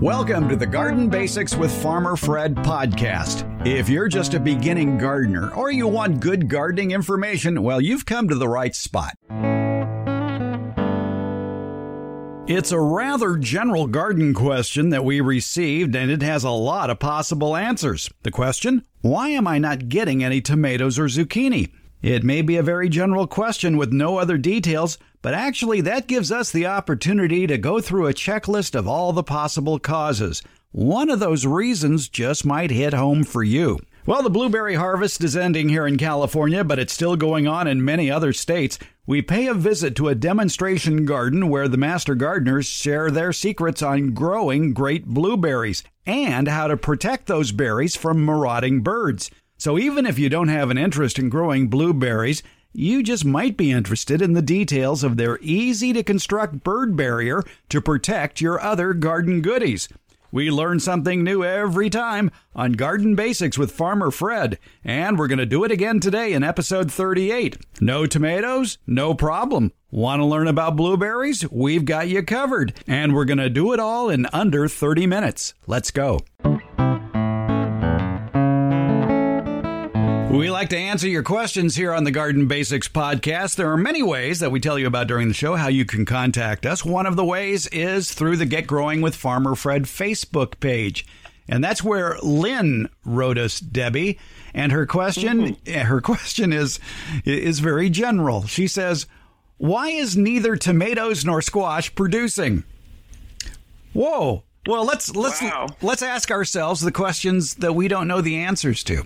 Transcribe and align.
Welcome 0.00 0.50
to 0.50 0.56
the 0.56 0.66
Garden 0.66 1.08
Basics 1.08 1.56
with 1.56 1.72
Farmer 1.82 2.16
Fred 2.16 2.54
podcast. 2.54 3.66
If 3.66 3.88
you're 3.88 4.08
just 4.08 4.34
a 4.34 4.38
beginning 4.38 4.98
gardener 4.98 5.54
or 5.54 5.70
you 5.70 5.88
want 5.88 6.20
good 6.20 6.50
gardening 6.50 6.90
information, 6.90 7.62
well, 7.62 7.80
you've 7.80 8.04
come 8.04 8.28
to 8.28 8.34
the 8.34 8.46
right 8.46 8.74
spot. 8.74 9.16
It's 12.46 12.72
a 12.72 12.78
rather 12.78 13.38
general 13.38 13.86
garden 13.86 14.34
question 14.34 14.90
that 14.90 15.02
we 15.02 15.22
received, 15.22 15.96
and 15.96 16.10
it 16.10 16.20
has 16.20 16.44
a 16.44 16.50
lot 16.50 16.90
of 16.90 16.98
possible 16.98 17.56
answers. 17.56 18.10
The 18.22 18.30
question 18.30 18.82
Why 19.00 19.30
am 19.30 19.46
I 19.46 19.56
not 19.56 19.88
getting 19.88 20.22
any 20.22 20.42
tomatoes 20.42 20.98
or 20.98 21.06
zucchini? 21.06 21.72
It 22.02 22.22
may 22.22 22.42
be 22.42 22.58
a 22.58 22.62
very 22.62 22.90
general 22.90 23.26
question 23.26 23.78
with 23.78 23.94
no 23.94 24.18
other 24.18 24.36
details, 24.36 24.98
but 25.26 25.34
actually 25.34 25.80
that 25.80 26.06
gives 26.06 26.30
us 26.30 26.52
the 26.52 26.66
opportunity 26.66 27.48
to 27.48 27.58
go 27.58 27.80
through 27.80 28.06
a 28.06 28.14
checklist 28.14 28.76
of 28.76 28.86
all 28.86 29.12
the 29.12 29.24
possible 29.24 29.76
causes. 29.76 30.40
One 30.70 31.10
of 31.10 31.18
those 31.18 31.44
reasons 31.44 32.08
just 32.08 32.46
might 32.46 32.70
hit 32.70 32.92
home 32.92 33.24
for 33.24 33.42
you. 33.42 33.80
Well, 34.06 34.22
the 34.22 34.30
blueberry 34.30 34.76
harvest 34.76 35.24
is 35.24 35.36
ending 35.36 35.68
here 35.68 35.84
in 35.84 35.98
California, 35.98 36.62
but 36.62 36.78
it's 36.78 36.92
still 36.92 37.16
going 37.16 37.48
on 37.48 37.66
in 37.66 37.84
many 37.84 38.08
other 38.08 38.32
states. 38.32 38.78
We 39.04 39.20
pay 39.20 39.48
a 39.48 39.54
visit 39.54 39.96
to 39.96 40.06
a 40.06 40.14
demonstration 40.14 41.04
garden 41.04 41.48
where 41.48 41.66
the 41.66 41.76
master 41.76 42.14
gardeners 42.14 42.66
share 42.66 43.10
their 43.10 43.32
secrets 43.32 43.82
on 43.82 44.14
growing 44.14 44.74
great 44.74 45.06
blueberries 45.06 45.82
and 46.06 46.46
how 46.46 46.68
to 46.68 46.76
protect 46.76 47.26
those 47.26 47.50
berries 47.50 47.96
from 47.96 48.24
marauding 48.24 48.80
birds. 48.82 49.28
So 49.58 49.76
even 49.76 50.06
if 50.06 50.20
you 50.20 50.28
don't 50.28 50.46
have 50.46 50.70
an 50.70 50.78
interest 50.78 51.18
in 51.18 51.30
growing 51.30 51.66
blueberries, 51.66 52.44
you 52.76 53.02
just 53.02 53.24
might 53.24 53.56
be 53.56 53.72
interested 53.72 54.20
in 54.20 54.34
the 54.34 54.42
details 54.42 55.02
of 55.02 55.16
their 55.16 55.38
easy 55.40 55.92
to 55.94 56.02
construct 56.02 56.62
bird 56.62 56.94
barrier 56.94 57.42
to 57.70 57.80
protect 57.80 58.40
your 58.40 58.60
other 58.60 58.92
garden 58.92 59.40
goodies. 59.40 59.88
We 60.30 60.50
learn 60.50 60.80
something 60.80 61.24
new 61.24 61.42
every 61.42 61.88
time 61.88 62.30
on 62.54 62.72
Garden 62.72 63.14
Basics 63.14 63.56
with 63.56 63.72
Farmer 63.72 64.10
Fred, 64.10 64.58
and 64.84 65.18
we're 65.18 65.28
going 65.28 65.38
to 65.38 65.46
do 65.46 65.64
it 65.64 65.70
again 65.70 66.00
today 66.00 66.34
in 66.34 66.42
episode 66.42 66.92
38. 66.92 67.56
No 67.80 68.04
tomatoes? 68.04 68.76
No 68.86 69.14
problem. 69.14 69.72
Want 69.90 70.20
to 70.20 70.26
learn 70.26 70.48
about 70.48 70.76
blueberries? 70.76 71.50
We've 71.50 71.86
got 71.86 72.08
you 72.08 72.22
covered, 72.22 72.74
and 72.86 73.14
we're 73.14 73.24
going 73.24 73.38
to 73.38 73.48
do 73.48 73.72
it 73.72 73.80
all 73.80 74.10
in 74.10 74.26
under 74.32 74.68
30 74.68 75.06
minutes. 75.06 75.54
Let's 75.66 75.90
go. 75.90 76.20
We 80.36 80.50
like 80.50 80.68
to 80.68 80.76
answer 80.76 81.08
your 81.08 81.22
questions 81.22 81.76
here 81.76 81.94
on 81.94 82.04
the 82.04 82.10
Garden 82.10 82.46
Basics 82.46 82.88
podcast. 82.88 83.56
There 83.56 83.72
are 83.72 83.76
many 83.78 84.02
ways 84.02 84.40
that 84.40 84.50
we 84.50 84.60
tell 84.60 84.78
you 84.78 84.86
about 84.86 85.06
during 85.06 85.28
the 85.28 85.34
show 85.34 85.56
how 85.56 85.68
you 85.68 85.86
can 85.86 86.04
contact 86.04 86.66
us. 86.66 86.84
One 86.84 87.06
of 87.06 87.16
the 87.16 87.24
ways 87.24 87.66
is 87.68 88.12
through 88.12 88.36
the 88.36 88.44
Get 88.44 88.66
Growing 88.66 89.00
with 89.00 89.16
Farmer 89.16 89.54
Fred 89.54 89.84
Facebook 89.84 90.60
page. 90.60 91.06
And 91.48 91.64
that's 91.64 91.82
where 91.82 92.18
Lynn 92.22 92.90
wrote 93.02 93.38
us, 93.38 93.60
Debbie. 93.60 94.18
And 94.52 94.72
her 94.72 94.84
question, 94.84 95.56
mm-hmm. 95.56 95.80
her 95.86 96.02
question 96.02 96.52
is 96.52 96.80
is 97.24 97.60
very 97.60 97.88
general. 97.88 98.46
She 98.46 98.68
says, 98.68 99.06
"Why 99.56 99.88
is 99.88 100.18
neither 100.18 100.54
tomatoes 100.54 101.24
nor 101.24 101.40
squash 101.40 101.94
producing?" 101.94 102.64
Whoa. 103.94 104.44
Well, 104.66 104.84
let's 104.84 105.16
let's 105.16 105.40
wow. 105.40 105.68
let's 105.80 106.02
ask 106.02 106.30
ourselves 106.30 106.82
the 106.82 106.92
questions 106.92 107.54
that 107.54 107.72
we 107.72 107.88
don't 107.88 108.06
know 108.06 108.20
the 108.20 108.36
answers 108.36 108.84
to. 108.84 109.04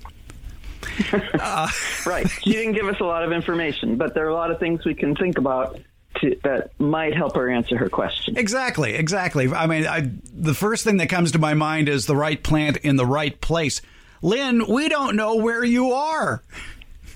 Uh, 1.40 1.68
right. 2.06 2.28
She 2.28 2.52
didn't 2.52 2.72
give 2.72 2.86
us 2.86 3.00
a 3.00 3.04
lot 3.04 3.24
of 3.24 3.32
information, 3.32 3.96
but 3.96 4.14
there 4.14 4.24
are 4.26 4.30
a 4.30 4.34
lot 4.34 4.50
of 4.50 4.58
things 4.58 4.84
we 4.84 4.94
can 4.94 5.14
think 5.14 5.38
about 5.38 5.78
to, 6.20 6.38
that 6.44 6.78
might 6.78 7.14
help 7.14 7.36
her 7.36 7.48
answer 7.48 7.76
her 7.76 7.88
question. 7.88 8.36
Exactly, 8.36 8.94
exactly. 8.94 9.48
I 9.52 9.66
mean, 9.66 9.86
I, 9.86 10.10
the 10.32 10.54
first 10.54 10.84
thing 10.84 10.98
that 10.98 11.08
comes 11.08 11.32
to 11.32 11.38
my 11.38 11.54
mind 11.54 11.88
is 11.88 12.06
the 12.06 12.16
right 12.16 12.42
plant 12.42 12.78
in 12.78 12.96
the 12.96 13.06
right 13.06 13.40
place. 13.40 13.80
Lynn, 14.22 14.66
we 14.66 14.88
don't 14.88 15.16
know 15.16 15.36
where 15.36 15.64
you 15.64 15.92
are. 15.92 16.42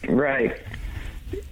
Right. 0.09 0.61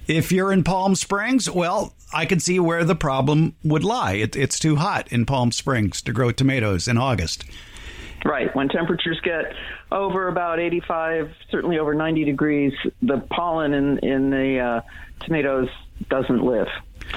If 0.07 0.31
you're 0.31 0.51
in 0.51 0.63
Palm 0.63 0.95
Springs, 0.95 1.49
well, 1.49 1.93
I 2.13 2.25
can 2.25 2.39
see 2.39 2.59
where 2.59 2.83
the 2.83 2.95
problem 2.95 3.55
would 3.63 3.83
lie. 3.83 4.13
It, 4.13 4.35
it's 4.35 4.59
too 4.59 4.75
hot 4.75 5.11
in 5.11 5.25
Palm 5.25 5.51
Springs 5.51 6.01
to 6.03 6.13
grow 6.13 6.31
tomatoes 6.31 6.87
in 6.87 6.97
August. 6.97 7.45
Right. 8.25 8.53
When 8.55 8.69
temperatures 8.69 9.19
get 9.21 9.53
over 9.91 10.27
about 10.29 10.59
85, 10.59 11.33
certainly 11.49 11.77
over 11.77 11.93
90 11.93 12.23
degrees, 12.23 12.73
the 13.01 13.17
pollen 13.17 13.73
in, 13.73 13.99
in 13.99 14.29
the 14.29 14.59
uh, 14.59 14.81
tomatoes 15.21 15.67
doesn't 16.09 16.41
live. 16.43 16.67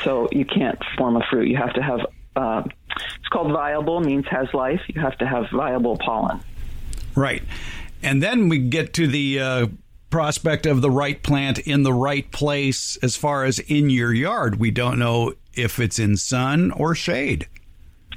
So 0.03 0.29
you 0.33 0.45
can't 0.45 0.79
form 0.99 1.17
a 1.17 1.23
fruit. 1.31 1.49
You 1.49 1.57
have 1.59 1.75
to 1.75 1.83
have, 1.83 2.01
uh, 2.35 2.63
it's 2.97 3.29
called 3.31 3.53
viable, 3.53 4.01
means 4.01 4.27
has 4.29 4.53
life. 4.53 4.81
You 4.89 5.01
have 5.01 5.17
to 5.19 5.27
have 5.27 5.47
viable 5.53 5.97
pollen. 5.97 6.41
Right. 7.15 7.43
And 8.03 8.23
then 8.23 8.49
we 8.49 8.59
get 8.59 8.93
to 8.95 9.07
the 9.07 9.41
uh, 9.41 9.67
prospect 10.11 10.67
of 10.67 10.83
the 10.83 10.91
right 10.91 11.23
plant 11.23 11.59
in 11.61 11.83
the 11.83 11.93
right 11.93 12.31
place 12.31 12.97
as 13.03 13.17
far 13.17 13.45
as 13.45 13.59
in 13.61 13.91
your 13.91 14.13
yard. 14.13 14.59
We 14.59 14.71
don't 14.71 14.99
know 14.99 15.35
if 15.55 15.79
it's 15.79 15.99
in 15.99 16.17
sun 16.17 16.71
or 16.73 16.95
shade. 16.95 17.49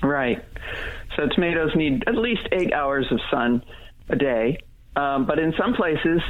Right. 0.03 0.43
So 1.15 1.27
tomatoes 1.27 1.71
need 1.75 2.03
at 2.07 2.15
least 2.15 2.47
eight 2.51 2.73
hours 2.73 3.07
of 3.11 3.19
sun 3.31 3.63
a 4.09 4.15
day. 4.15 4.59
Um, 4.95 5.25
but 5.25 5.39
in 5.39 5.53
some 5.57 5.73
places, 5.73 6.21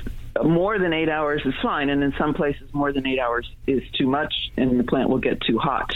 more 0.44 0.78
than 0.78 0.94
eight 0.94 1.10
hours 1.10 1.42
is 1.46 1.54
fine, 1.62 1.90
and 1.90 2.04
in 2.04 2.14
some 2.18 2.34
places, 2.34 2.74
more 2.74 2.94
than 2.94 3.08
eight 3.08 3.20
hours 3.20 3.50
is 3.68 3.82
too 3.98 4.08
much, 4.08 4.34
and 4.58 4.80
the 4.80 4.84
plant 4.84 5.10
will 5.10 5.20
get 5.20 5.42
too 5.42 5.58
hot. 5.58 5.92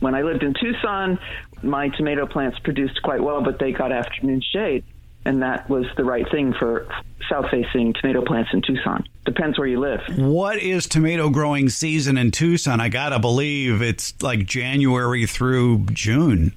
When 0.00 0.14
I 0.14 0.22
lived 0.22 0.42
in 0.42 0.54
Tucson, 0.54 1.18
my 1.62 1.88
tomato 1.88 2.26
plants 2.26 2.58
produced 2.60 3.00
quite 3.02 3.22
well, 3.22 3.42
but 3.42 3.58
they 3.58 3.72
got 3.72 3.92
afternoon 3.92 4.42
shade, 4.52 4.84
and 5.24 5.42
that 5.42 5.68
was 5.68 5.86
the 5.96 6.04
right 6.04 6.28
thing 6.30 6.52
for 6.58 6.88
south-facing 7.28 7.94
tomato 7.94 8.24
plants 8.24 8.50
in 8.52 8.62
Tucson. 8.62 9.04
Depends 9.24 9.58
where 9.58 9.68
you 9.68 9.78
live. 9.78 10.00
What 10.16 10.58
is 10.58 10.86
tomato 10.86 11.30
growing 11.30 11.68
season 11.68 12.18
in 12.18 12.32
Tucson? 12.32 12.80
I 12.80 12.88
gotta 12.88 13.18
believe 13.18 13.82
it's 13.82 14.20
like 14.22 14.46
January 14.46 15.26
through 15.26 15.86
June. 15.92 16.54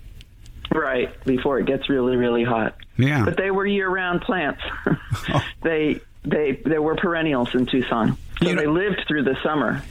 Right, 0.73 1.23
before 1.23 1.59
it 1.59 1.67
gets 1.67 1.89
really, 1.89 2.15
really 2.15 2.43
hot. 2.43 2.75
Yeah. 2.97 3.25
But 3.25 3.37
they 3.37 3.51
were 3.51 3.65
year-round 3.65 4.21
plants. 4.21 4.61
oh. 5.29 5.45
They 5.61 6.01
they 6.25 6.61
they 6.65 6.79
were 6.79 6.95
perennials 6.95 7.53
in 7.53 7.65
Tucson. 7.65 8.17
So 8.41 8.49
you 8.49 8.55
know, 8.55 8.61
they 8.61 8.67
lived 8.67 9.01
through 9.07 9.23
the 9.23 9.35
summer 9.43 9.81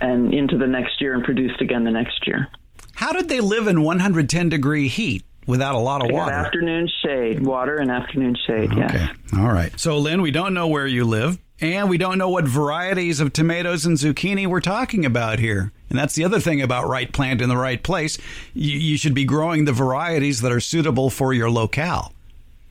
and 0.00 0.34
into 0.34 0.58
the 0.58 0.66
next 0.66 1.00
year 1.00 1.14
and 1.14 1.24
produced 1.24 1.60
again 1.60 1.84
the 1.84 1.90
next 1.90 2.26
year. 2.26 2.48
How 2.94 3.12
did 3.12 3.28
they 3.28 3.40
live 3.40 3.68
in 3.68 3.82
110 3.82 4.48
degree 4.48 4.88
heat? 4.88 5.24
Without 5.44 5.74
a 5.74 5.78
lot 5.78 6.04
of 6.04 6.12
water. 6.12 6.32
Afternoon 6.32 6.88
shade, 7.04 7.44
water 7.44 7.78
and 7.78 7.90
afternoon 7.90 8.36
shade. 8.46 8.70
Yeah. 8.76 8.84
Okay. 8.84 8.98
Yes. 8.98 9.16
All 9.36 9.50
right. 9.52 9.72
So, 9.78 9.98
Lynn, 9.98 10.22
we 10.22 10.30
don't 10.30 10.54
know 10.54 10.68
where 10.68 10.86
you 10.86 11.04
live, 11.04 11.36
and 11.62 11.88
we 11.88 11.96
don't 11.96 12.18
know 12.18 12.28
what 12.28 12.46
varieties 12.46 13.20
of 13.20 13.32
tomatoes 13.32 13.86
and 13.86 13.96
zucchini 13.96 14.48
we're 14.48 14.60
talking 14.60 15.06
about 15.06 15.38
here. 15.38 15.70
And 15.88 15.98
that's 15.98 16.16
the 16.16 16.24
other 16.24 16.40
thing 16.40 16.60
about 16.60 16.88
right 16.88 17.10
plant 17.10 17.40
in 17.40 17.48
the 17.48 17.56
right 17.56 17.80
place. 17.80 18.18
You, 18.52 18.76
you 18.78 18.98
should 18.98 19.14
be 19.14 19.24
growing 19.24 19.64
the 19.64 19.72
varieties 19.72 20.40
that 20.40 20.50
are 20.50 20.60
suitable 20.60 21.08
for 21.08 21.32
your 21.32 21.50
locale. 21.50 22.12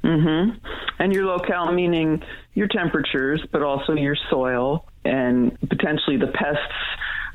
Mm-hmm. 0.04 0.58
And 1.00 1.14
your 1.14 1.26
locale 1.26 1.72
meaning 1.72 2.22
your 2.54 2.68
temperatures, 2.68 3.42
but 3.52 3.64
also 3.64 3.94
your 3.94 4.18
soil 4.30 4.86
and 5.06 5.58
potentially 5.70 6.18
the 6.18 6.28
pests 6.28 6.60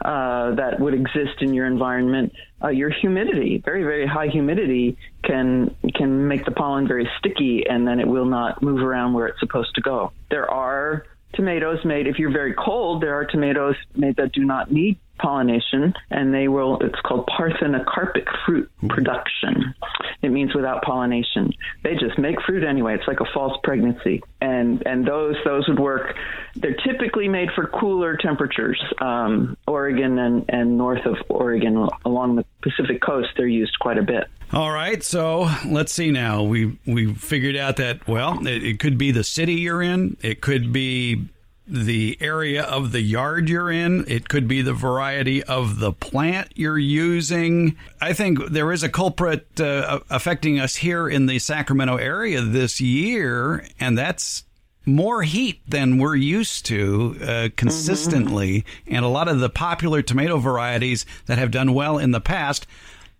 uh, 0.05 0.55
that 0.57 0.79
would 0.79 0.93
exist 0.93 1.41
in 1.41 1.55
your 1.55 1.67
environment. 1.67 2.33
Uh, 2.63 2.69
your 2.69 2.91
humidity, 2.91 3.63
very 3.65 3.83
very 3.83 4.07
high 4.07 4.29
humidity, 4.29 4.97
can 5.25 5.75
can 5.95 6.29
make 6.29 6.45
the 6.45 6.51
pollen 6.51 6.87
very 6.87 7.09
sticky, 7.19 7.67
and 7.67 7.89
then 7.89 7.99
it 7.99 8.07
will 8.07 8.27
not 8.27 8.63
move 8.63 8.83
around 8.83 9.15
where 9.15 9.27
it's 9.27 9.41
supposed 9.41 9.75
to 9.75 9.81
go. 9.81 10.13
There 10.31 10.51
are 10.51 11.07
tomatoes 11.37 11.79
made 11.85 12.07
if 12.07 12.19
you're 12.19 12.33
very 12.33 12.55
cold. 12.55 13.03
There 13.03 13.15
are 13.15 13.25
tomatoes 13.25 13.77
made 13.95 14.17
that 14.17 14.33
do 14.33 14.45
not 14.45 14.73
need 14.73 14.99
pollination, 15.19 15.95
and 16.11 16.33
they 16.33 16.49
will. 16.49 16.79
It's 16.81 17.01
called 17.05 17.29
parthenocarpic 17.39 18.27
fruit 18.45 18.71
production. 18.89 19.75
It 20.23 20.31
means 20.31 20.55
without 20.55 20.83
pollination. 20.83 21.53
They 21.83 21.95
just 21.95 22.19
make 22.19 22.41
fruit 22.43 22.65
anyway. 22.65 22.95
It's 22.95 23.07
like 23.07 23.21
a 23.21 23.33
false 23.33 23.59
pregnancy, 23.63 24.23
and 24.41 24.83
and 24.87 25.07
those 25.07 25.37
those 25.45 25.69
would 25.69 25.79
work. 25.79 26.17
They're 26.55 26.77
typically 26.87 27.29
made 27.29 27.51
for 27.55 27.67
cooler 27.67 28.17
temperatures. 28.17 28.83
Um, 29.01 29.57
Oregon 29.67 30.19
and 30.19 30.45
and 30.49 30.79
north 30.79 31.05
of 31.07 31.17
Oregon, 31.29 31.89
along 32.05 32.37
the 32.37 32.45
Pacific 32.63 33.01
coast, 33.03 33.29
they're 33.37 33.47
used 33.47 33.79
quite 33.79 33.99
a 33.99 34.03
bit. 34.03 34.25
All 34.53 34.71
right, 34.71 35.03
so 35.03 35.51
let's 35.67 35.93
see 35.93 36.13
now. 36.13 36.45
We 36.45 36.79
we 36.87 37.15
figured 37.15 37.57
out 37.57 37.77
that 37.77 38.07
well, 38.07 38.47
it, 38.47 38.63
it 38.63 38.81
could 38.81 38.97
be 38.97 39.11
the 39.11 39.25
city 39.25 39.55
you're 39.55 39.83
in. 39.83 40.17
It 40.23 40.41
could 40.41 40.73
be 40.73 41.29
the 41.69 42.17
area 42.21 42.63
of 42.63 42.93
the 42.93 43.01
yard 43.01 43.49
you're 43.49 43.71
in. 43.71 44.05
It 44.07 44.29
could 44.29 44.47
be 44.47 44.63
the 44.63 44.73
variety 44.73 45.43
of 45.43 45.79
the 45.81 45.93
plant 45.93 46.53
you're 46.55 46.79
using. 46.79 47.77
I 48.01 48.13
think 48.13 48.51
there 48.51 48.73
is 48.73 48.83
a 48.83 48.89
culprit 48.89 49.61
uh, 49.61 50.01
affecting 50.09 50.61
us 50.61 50.77
here 50.77 51.09
in 51.09 51.27
the 51.27 51.39
Sacramento 51.39 51.97
area 51.97 52.41
this 52.41 52.81
year, 52.81 53.65
and 53.81 53.99
that's 53.99 54.45
more 54.85 55.23
heat 55.23 55.61
than 55.69 55.99
we're 55.99 56.15
used 56.15 56.65
to 56.67 57.17
uh, 57.21 57.49
consistently. 57.57 58.61
Mm-hmm. 58.61 58.95
And 58.95 59.05
a 59.05 59.09
lot 59.09 59.27
of 59.27 59.41
the 59.41 59.51
popular 59.51 60.03
tomato 60.03 60.39
varieties 60.39 61.05
that 61.27 61.39
have 61.39 61.51
done 61.51 61.75
well 61.75 61.99
in 61.99 62.13
the 62.13 62.21
past 62.21 62.67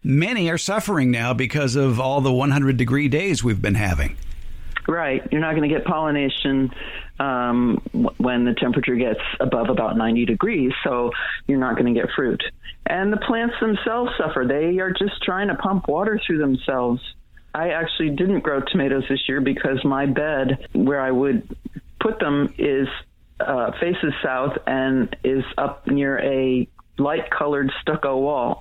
many 0.07 0.49
are 0.49 0.59
suffering 0.59 1.11
now 1.11 1.35
because 1.35 1.75
of 1.75 1.99
all 1.99 2.21
the 2.21 2.33
100 2.33 2.77
degree 2.77 3.09
days 3.09 3.43
we've 3.43 3.61
been 3.61 3.75
having. 3.75 4.17
Right. 4.87 5.27
You're 5.33 5.41
not 5.41 5.57
going 5.57 5.69
to 5.69 5.75
get 5.75 5.85
pollination 5.85 6.73
um, 7.19 7.79
when 8.19 8.45
the 8.45 8.55
temperature 8.55 8.97
gets 8.97 9.21
above 9.41 9.69
about 9.71 9.97
90 9.97 10.25
degrees, 10.27 10.73
so 10.85 11.11
you're 11.47 11.59
not 11.59 11.77
going 11.77 11.93
to 11.93 11.99
get 11.99 12.11
fruit. 12.15 12.43
And 12.87 13.13
the 13.13 13.17
plants 13.17 13.55
themselves 13.61 14.13
suffer. 14.19 14.45
They 14.47 14.79
are 14.79 14.91
just 14.91 15.23
trying 15.23 15.49
to 15.49 15.55
pump 15.55 15.89
water 15.89 16.21
through 16.25 16.39
themselves. 16.39 17.01
I 17.55 17.71
actually 17.71 18.11
didn't 18.11 18.41
grow 18.41 18.61
tomatoes 18.61 19.05
this 19.09 19.29
year 19.29 19.41
because 19.41 19.85
my 19.85 20.07
bed 20.07 20.69
where 20.73 21.01
I 21.01 21.11
would 21.11 21.57
put 22.01 22.19
them 22.19 22.53
is 22.59 22.87
uh, 23.41 23.73
faces 23.81 24.13
south 24.23 24.59
and 24.67 25.15
is 25.25 25.45
up 25.57 25.87
near 25.87 26.19
a 26.19 26.69
light 26.99 27.31
colored 27.31 27.73
stucco 27.81 28.19
wall. 28.19 28.61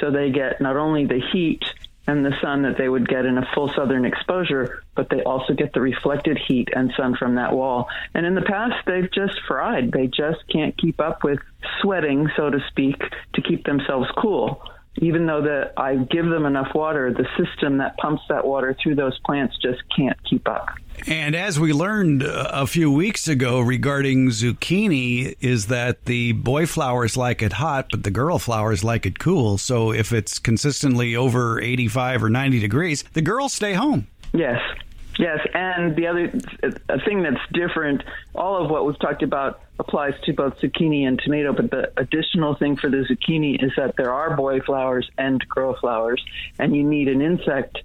So 0.00 0.10
they 0.10 0.30
get 0.30 0.60
not 0.60 0.76
only 0.76 1.06
the 1.06 1.20
heat 1.32 1.64
and 2.10 2.24
the 2.24 2.34
sun 2.42 2.62
that 2.62 2.76
they 2.76 2.88
would 2.88 3.08
get 3.08 3.24
in 3.24 3.38
a 3.38 3.48
full 3.54 3.72
southern 3.72 4.04
exposure, 4.04 4.82
but 4.96 5.08
they 5.08 5.22
also 5.22 5.54
get 5.54 5.72
the 5.72 5.80
reflected 5.80 6.36
heat 6.36 6.68
and 6.74 6.92
sun 6.96 7.14
from 7.16 7.36
that 7.36 7.52
wall. 7.54 7.88
And 8.14 8.26
in 8.26 8.34
the 8.34 8.42
past, 8.42 8.84
they've 8.86 9.10
just 9.10 9.40
fried. 9.46 9.92
They 9.92 10.08
just 10.08 10.40
can't 10.48 10.76
keep 10.76 11.00
up 11.00 11.22
with 11.22 11.38
sweating, 11.80 12.28
so 12.36 12.50
to 12.50 12.58
speak, 12.68 13.00
to 13.34 13.42
keep 13.42 13.64
themselves 13.64 14.08
cool 14.18 14.62
even 15.00 15.26
though 15.26 15.42
that 15.42 15.72
I 15.76 15.96
give 15.96 16.26
them 16.26 16.44
enough 16.44 16.74
water, 16.74 17.12
the 17.12 17.26
system 17.42 17.78
that 17.78 17.96
pumps 17.96 18.22
that 18.28 18.46
water 18.46 18.76
through 18.82 18.96
those 18.96 19.18
plants 19.20 19.56
just 19.60 19.80
can't 19.96 20.16
keep 20.24 20.46
up. 20.48 20.68
And 21.06 21.34
as 21.34 21.58
we 21.58 21.72
learned 21.72 22.22
uh, 22.22 22.50
a 22.52 22.66
few 22.66 22.92
weeks 22.92 23.26
ago 23.26 23.60
regarding 23.60 24.28
zucchini, 24.28 25.34
is 25.40 25.68
that 25.68 26.04
the 26.04 26.32
boy 26.32 26.66
flowers 26.66 27.16
like 27.16 27.40
it 27.40 27.54
hot, 27.54 27.86
but 27.90 28.02
the 28.02 28.10
girl 28.10 28.38
flowers 28.38 28.84
like 28.84 29.06
it 29.06 29.18
cool. 29.18 29.56
So 29.56 29.92
if 29.92 30.12
it's 30.12 30.38
consistently 30.38 31.16
over 31.16 31.60
85 31.60 32.24
or 32.24 32.30
90 32.30 32.60
degrees, 32.60 33.04
the 33.14 33.22
girls 33.22 33.54
stay 33.54 33.72
home. 33.72 34.06
Yes. 34.34 34.60
Yes, 35.18 35.46
and 35.52 35.96
the 35.96 36.06
other 36.06 36.28
thing 37.04 37.22
that's 37.22 37.40
different, 37.52 38.02
all 38.34 38.62
of 38.62 38.70
what 38.70 38.86
we've 38.86 38.98
talked 38.98 39.22
about 39.22 39.60
applies 39.78 40.14
to 40.24 40.32
both 40.32 40.58
zucchini 40.60 41.06
and 41.06 41.18
tomato, 41.18 41.52
but 41.52 41.70
the 41.70 41.92
additional 41.98 42.54
thing 42.54 42.76
for 42.76 42.88
the 42.88 43.04
zucchini 43.04 43.62
is 43.62 43.72
that 43.76 43.96
there 43.96 44.12
are 44.12 44.34
boy 44.36 44.60
flowers 44.60 45.10
and 45.18 45.46
girl 45.48 45.76
flowers, 45.78 46.24
and 46.58 46.74
you 46.74 46.84
need 46.84 47.08
an 47.08 47.20
insect, 47.20 47.78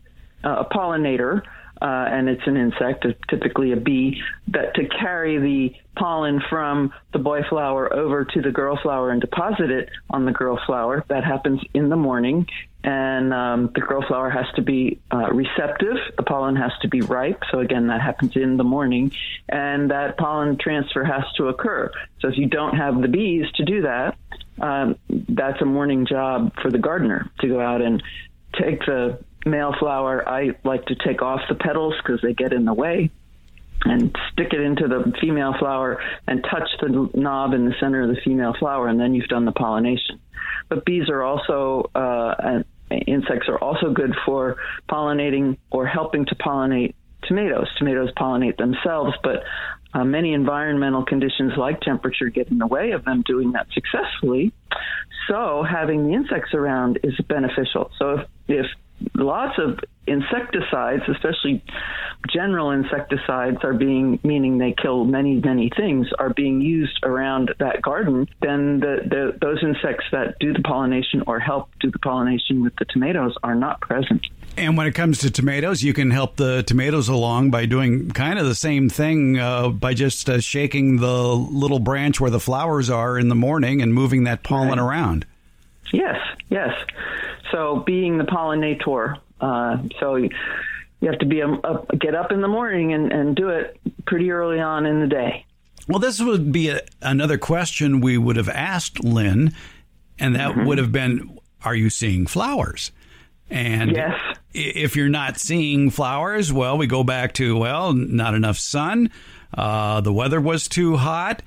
uh, 0.44 0.64
a 0.64 0.66
pollinator, 0.66 1.42
uh, 1.82 1.86
and 1.86 2.30
it's 2.30 2.46
an 2.46 2.56
insect, 2.56 3.06
typically 3.30 3.74
a 3.74 3.76
bee, 3.76 4.22
that 4.48 4.74
to 4.76 4.88
carry 4.88 5.38
the 5.38 5.76
pollen 5.98 6.42
from 6.50 6.94
the 7.12 7.20
boy 7.20 7.42
flower 7.50 7.94
over 7.94 8.24
to 8.24 8.42
the 8.42 8.52
girl 8.52 8.78
flower 8.82 9.12
and 9.12 9.20
deposit 9.20 9.72
it 9.72 9.90
on 10.10 10.26
the 10.26 10.32
girl 10.32 10.60
flower. 10.66 11.04
That 11.10 11.24
happens 11.26 11.62
in 11.74 11.90
the 11.90 11.96
morning, 11.96 12.48
and 12.86 13.34
um, 13.34 13.72
the 13.74 13.82
girl 13.82 14.06
flower 14.08 14.30
has 14.30 14.46
to 14.56 14.62
be 14.62 15.00
uh, 15.12 15.32
receptive. 15.32 15.98
The 16.18 16.24
pollen 16.24 16.56
has 16.56 16.72
to 16.84 16.88
be 16.88 17.02
ripe. 17.02 17.42
So 17.50 17.60
again, 17.60 17.88
that 17.88 18.00
happens 18.00 18.36
in 18.36 18.58
the 18.58 18.64
morning, 18.64 19.12
and 19.50 19.90
that 19.90 20.20
pollen 20.20 20.58
transfer 20.58 21.04
has 21.04 21.24
to 21.38 21.48
occur. 21.48 21.92
So 22.20 22.28
if 22.28 22.38
you 22.38 22.46
don't 22.46 22.78
have 22.78 23.02
the 23.02 23.08
bees 23.08 23.48
to 23.56 23.66
do 23.66 23.82
that, 23.82 24.16
um, 24.62 25.00
that's 25.10 25.60
a 25.64 25.66
morning 25.66 26.06
job 26.06 26.54
for 26.62 26.70
the 26.70 26.78
gardener 26.78 27.32
to 27.40 27.48
go 27.48 27.60
out 27.60 27.82
and 27.82 28.04
take 28.54 28.82
the 28.86 29.20
male 29.48 29.74
flower. 29.80 30.28
I 30.30 30.56
like 30.64 30.86
to 30.86 30.96
take 30.96 31.24
off 31.24 31.42
the 31.50 31.56
petals 31.56 31.96
because 31.98 32.22
they 32.22 32.34
get 32.34 32.54
in 32.54 32.66
the 32.66 32.74
way 32.74 33.10
and 33.84 34.16
stick 34.32 34.54
it 34.54 34.62
into 34.62 34.88
the 34.88 35.12
female 35.20 35.56
flower 35.58 36.00
and 36.28 36.44
touch 36.44 36.70
the 36.82 37.10
knob 37.16 37.54
in 37.54 37.66
the 37.66 37.74
center 37.80 38.04
of 38.04 38.10
the 38.10 38.22
female 38.24 38.54
flower, 38.60 38.88
and 38.88 39.00
then 39.00 39.16
you've 39.16 39.28
done 39.28 39.46
the 39.46 39.52
pollination. 39.52 40.20
But 40.70 40.86
bees 40.86 41.10
are 41.10 41.24
also 41.24 41.90
uh, 41.94 42.64
insects 42.92 43.48
are 43.48 43.58
also 43.58 43.92
good 43.92 44.14
for 44.26 44.58
pollinating 44.90 45.58
or 45.72 45.86
helping 45.86 46.26
to 46.26 46.36
pollinate 46.36 46.94
tomatoes. 47.24 47.68
Tomatoes 47.78 48.12
pollinate 48.18 48.58
themselves, 48.58 49.14
but 49.24 49.44
uh, 49.94 50.04
many 50.04 50.34
environmental 50.34 51.06
conditions 51.06 51.54
like 51.58 51.80
temperature 51.82 52.30
get 52.30 52.50
in 52.50 52.58
the 52.58 52.68
way 52.68 52.92
of 52.92 53.06
them 53.06 53.24
doing 53.26 53.54
that 53.54 53.68
successfully. 53.74 54.54
So 55.28 55.64
having 55.64 56.08
the 56.08 56.14
insects 56.14 56.54
around 56.54 57.00
is 57.04 57.14
beneficial. 57.28 57.92
So 57.98 58.20
if, 58.20 58.28
if 58.48 58.66
lots 59.14 59.58
of 59.58 59.80
insecticides, 60.08 61.04
especially 61.08 61.64
general 62.32 62.72
insecticides, 62.72 63.58
are 63.64 63.74
being 63.74 64.20
meaning 64.24 64.58
they 64.58 64.74
kill 64.74 65.06
many 65.06 65.40
many 65.40 65.70
things, 65.76 66.08
are 66.20 66.34
being 66.34 66.62
used 66.62 67.00
around 67.04 67.52
that 67.60 67.82
garden, 67.82 68.28
then 68.42 68.80
the, 68.80 68.98
the 69.06 69.38
those 69.42 69.64
insects 69.64 70.06
that 70.12 70.38
do 70.40 70.54
the 70.54 70.62
pollination 70.62 71.24
or 71.28 71.40
help 71.40 71.70
do 71.80 71.92
the 71.92 72.00
pollination 72.00 72.64
with 72.64 72.76
the 72.78 72.86
tomatoes 72.86 73.36
are 73.44 73.56
not 73.56 73.82
present. 73.82 74.26
And 74.58 74.78
when 74.78 74.88
it 74.88 74.94
comes 74.94 75.20
to 75.20 75.32
tomatoes, 75.32 75.84
you 75.84 75.94
can 75.94 76.12
help 76.12 76.38
the 76.38 76.64
tomatoes 76.64 77.10
along 77.10 77.52
by 77.52 77.66
doing 77.66 78.12
kind 78.12 78.40
of 78.40 78.46
the 78.46 78.56
same 78.56 78.90
thing 78.90 79.38
uh, 79.38 79.70
by 79.70 79.94
just 79.94 80.30
uh, 80.30 80.40
shaking 80.40 80.98
the 80.98 81.24
little 81.24 81.80
branch 81.80 82.22
where 82.22 82.32
the 82.32 82.40
flowers 82.40 82.90
are 82.90 83.20
in 83.20 83.28
the 83.28 83.36
morning 83.36 83.82
and 83.82 83.94
moving 83.94 84.24
that 84.24 84.44
pollen 84.44 84.70
right. 84.70 84.80
around. 84.80 85.26
Yes, 85.92 86.18
yes. 86.50 86.74
So 87.52 87.84
being 87.86 88.18
the 88.18 88.24
pollinator, 88.24 89.20
uh, 89.42 89.78
so 90.00 90.16
you, 90.16 90.30
have 91.04 91.20
to 91.20 91.26
be 91.26 91.42
a, 91.42 91.48
a, 91.48 91.86
get 91.98 92.16
up 92.16 92.32
in 92.32 92.42
the 92.42 92.48
morning 92.48 92.94
and, 92.94 93.12
and 93.12 93.36
do 93.36 93.50
it 93.50 93.80
pretty 94.06 94.32
early 94.32 94.60
on 94.60 94.86
in 94.86 95.00
the 95.00 95.08
day. 95.08 95.46
Well, 95.88 96.00
this 96.00 96.20
would 96.20 96.52
be 96.52 96.70
a, 96.70 96.82
another 97.02 97.38
question 97.38 98.02
we 98.02 98.18
would 98.18 98.38
have 98.38 98.50
asked 98.50 99.04
Lynn, 99.04 99.54
and 100.18 100.36
that 100.36 100.52
mm-hmm. 100.52 100.66
would 100.66 100.78
have 100.80 100.92
been, 100.92 101.38
"Are 101.64 101.76
you 101.76 101.90
seeing 101.90 102.26
flowers?" 102.26 102.92
And 103.50 103.92
yes. 103.92 104.20
if 104.54 104.96
you're 104.96 105.10
not 105.10 105.38
seeing 105.38 105.92
flowers, 105.92 106.52
well, 106.52 106.78
we 106.78 106.88
go 106.88 107.04
back 107.04 107.34
to 107.34 107.58
well, 107.58 107.94
not 107.94 108.34
enough 108.34 108.58
sun. 108.58 109.12
Uh, 109.54 110.02
the 110.02 110.12
weather 110.12 110.42
was 110.42 110.68
too 110.68 110.98
hot. 110.98 111.42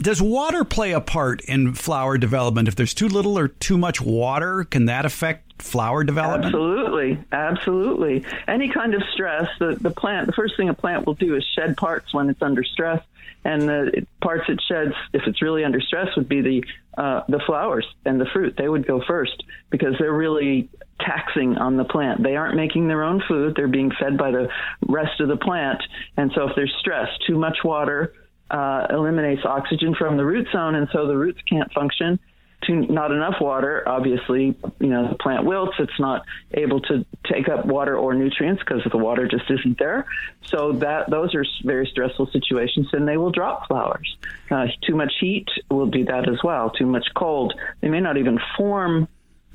Does 0.00 0.22
water 0.22 0.64
play 0.64 0.92
a 0.92 1.00
part 1.00 1.40
in 1.42 1.74
flower 1.74 2.18
development? 2.18 2.68
If 2.68 2.76
there's 2.76 2.94
too 2.94 3.08
little 3.08 3.36
or 3.38 3.48
too 3.48 3.76
much 3.76 4.00
water, 4.00 4.64
can 4.64 4.86
that 4.86 5.04
affect 5.04 5.60
flower 5.60 6.04
development? 6.04 6.46
Absolutely, 6.46 7.18
absolutely. 7.32 8.24
Any 8.46 8.68
kind 8.68 8.94
of 8.94 9.02
stress, 9.12 9.48
the 9.58 9.76
the 9.80 9.90
plant, 9.90 10.26
the 10.26 10.32
first 10.32 10.56
thing 10.56 10.68
a 10.68 10.74
plant 10.74 11.06
will 11.06 11.14
do 11.14 11.34
is 11.34 11.44
shed 11.56 11.76
parts 11.76 12.14
when 12.14 12.30
it's 12.30 12.42
under 12.42 12.62
stress, 12.62 13.02
and 13.44 13.62
the 13.62 14.06
parts 14.22 14.44
it 14.48 14.60
sheds, 14.68 14.94
if 15.12 15.22
it's 15.26 15.42
really 15.42 15.64
under 15.64 15.80
stress, 15.80 16.14
would 16.16 16.28
be 16.28 16.42
the 16.42 16.64
uh, 16.96 17.22
the 17.28 17.40
flowers 17.44 17.86
and 18.04 18.20
the 18.20 18.26
fruit. 18.26 18.54
They 18.56 18.68
would 18.68 18.86
go 18.86 19.02
first 19.04 19.42
because 19.70 19.94
they're 19.98 20.12
really 20.12 20.68
taxing 21.00 21.56
on 21.56 21.76
the 21.76 21.84
plant. 21.84 22.22
They 22.22 22.36
aren't 22.36 22.54
making 22.54 22.86
their 22.86 23.02
own 23.02 23.20
food; 23.26 23.54
they're 23.56 23.66
being 23.66 23.90
fed 23.98 24.16
by 24.16 24.30
the 24.30 24.48
rest 24.86 25.20
of 25.20 25.26
the 25.26 25.36
plant, 25.36 25.82
and 26.16 26.30
so 26.36 26.48
if 26.48 26.54
there's 26.54 26.74
stress, 26.78 27.08
too 27.26 27.36
much 27.36 27.58
water 27.64 28.12
uh, 28.50 28.86
eliminates 28.90 29.44
oxygen 29.44 29.94
from 29.94 30.16
the 30.16 30.24
root 30.24 30.48
zone, 30.52 30.74
and 30.74 30.88
so 30.92 31.06
the 31.06 31.16
roots 31.16 31.40
can't 31.48 31.72
function. 31.72 32.18
To 32.64 32.74
not 32.74 33.12
enough 33.12 33.36
water, 33.40 33.88
obviously, 33.88 34.56
you 34.80 34.88
know, 34.88 35.08
the 35.08 35.14
plant 35.14 35.44
wilts. 35.44 35.76
It's 35.78 36.00
not 36.00 36.22
able 36.52 36.80
to 36.82 37.06
take 37.24 37.48
up 37.48 37.64
water 37.64 37.96
or 37.96 38.14
nutrients 38.14 38.60
because 38.64 38.82
the 38.90 38.98
water 38.98 39.28
just 39.28 39.48
isn't 39.48 39.78
there. 39.78 40.06
So 40.46 40.72
that 40.72 41.08
those 41.08 41.36
are 41.36 41.44
very 41.62 41.86
stressful 41.86 42.30
situations, 42.32 42.88
and 42.92 43.06
they 43.06 43.16
will 43.16 43.30
drop 43.30 43.68
flowers. 43.68 44.16
Uh, 44.50 44.66
too 44.84 44.96
much 44.96 45.12
heat 45.20 45.46
will 45.70 45.86
do 45.86 46.04
that 46.06 46.28
as 46.28 46.42
well. 46.42 46.70
Too 46.70 46.86
much 46.86 47.06
cold, 47.14 47.54
they 47.80 47.88
may 47.88 48.00
not 48.00 48.16
even 48.16 48.40
form 48.56 49.06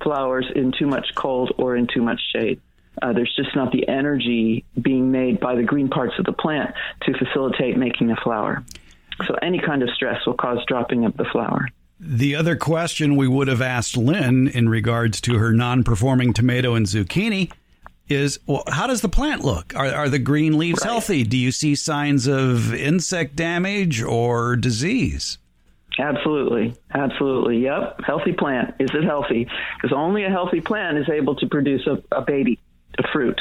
flowers 0.01 0.45
in 0.55 0.71
too 0.71 0.87
much 0.87 1.13
cold 1.15 1.53
or 1.57 1.75
in 1.75 1.87
too 1.87 2.01
much 2.01 2.21
shade. 2.33 2.61
Uh, 3.01 3.11
there's 3.11 3.33
just 3.35 3.55
not 3.55 3.71
the 3.71 3.87
energy 3.87 4.63
being 4.79 5.11
made 5.11 5.39
by 5.39 5.55
the 5.55 5.63
green 5.63 5.89
parts 5.89 6.13
of 6.19 6.25
the 6.25 6.33
plant 6.33 6.73
to 7.01 7.13
facilitate 7.17 7.75
making 7.75 8.11
a 8.11 8.15
flower. 8.17 8.63
So 9.27 9.35
any 9.41 9.59
kind 9.59 9.83
of 9.83 9.89
stress 9.91 10.25
will 10.25 10.33
cause 10.33 10.59
dropping 10.67 11.05
of 11.05 11.15
the 11.17 11.25
flower. 11.25 11.67
The 11.99 12.35
other 12.35 12.55
question 12.55 13.15
we 13.15 13.27
would 13.27 13.47
have 13.47 13.61
asked 13.61 13.95
Lynn 13.95 14.47
in 14.47 14.67
regards 14.67 15.21
to 15.21 15.37
her 15.37 15.53
non 15.53 15.83
performing 15.83 16.33
tomato 16.33 16.75
and 16.75 16.85
zucchini 16.85 17.51
is 18.09 18.39
well, 18.45 18.63
how 18.67 18.87
does 18.87 19.01
the 19.01 19.09
plant 19.09 19.43
look? 19.43 19.73
Are, 19.75 19.87
are 19.87 20.09
the 20.09 20.19
green 20.19 20.57
leaves 20.57 20.81
right. 20.81 20.91
healthy? 20.91 21.23
Do 21.23 21.37
you 21.37 21.51
see 21.51 21.75
signs 21.75 22.27
of 22.27 22.73
insect 22.73 23.35
damage 23.35 24.01
or 24.01 24.55
disease? 24.55 25.37
Absolutely. 25.99 26.75
Absolutely. 26.93 27.59
Yep. 27.59 28.01
Healthy 28.05 28.33
plant. 28.33 28.75
Is 28.79 28.89
it 28.93 29.03
healthy? 29.03 29.47
Because 29.75 29.95
only 29.95 30.23
a 30.25 30.29
healthy 30.29 30.59
plant 30.59 30.97
is 30.97 31.07
able 31.07 31.35
to 31.35 31.47
produce 31.47 31.87
a, 31.87 32.01
a 32.11 32.21
baby, 32.21 32.59
a 32.97 33.07
fruit. 33.13 33.39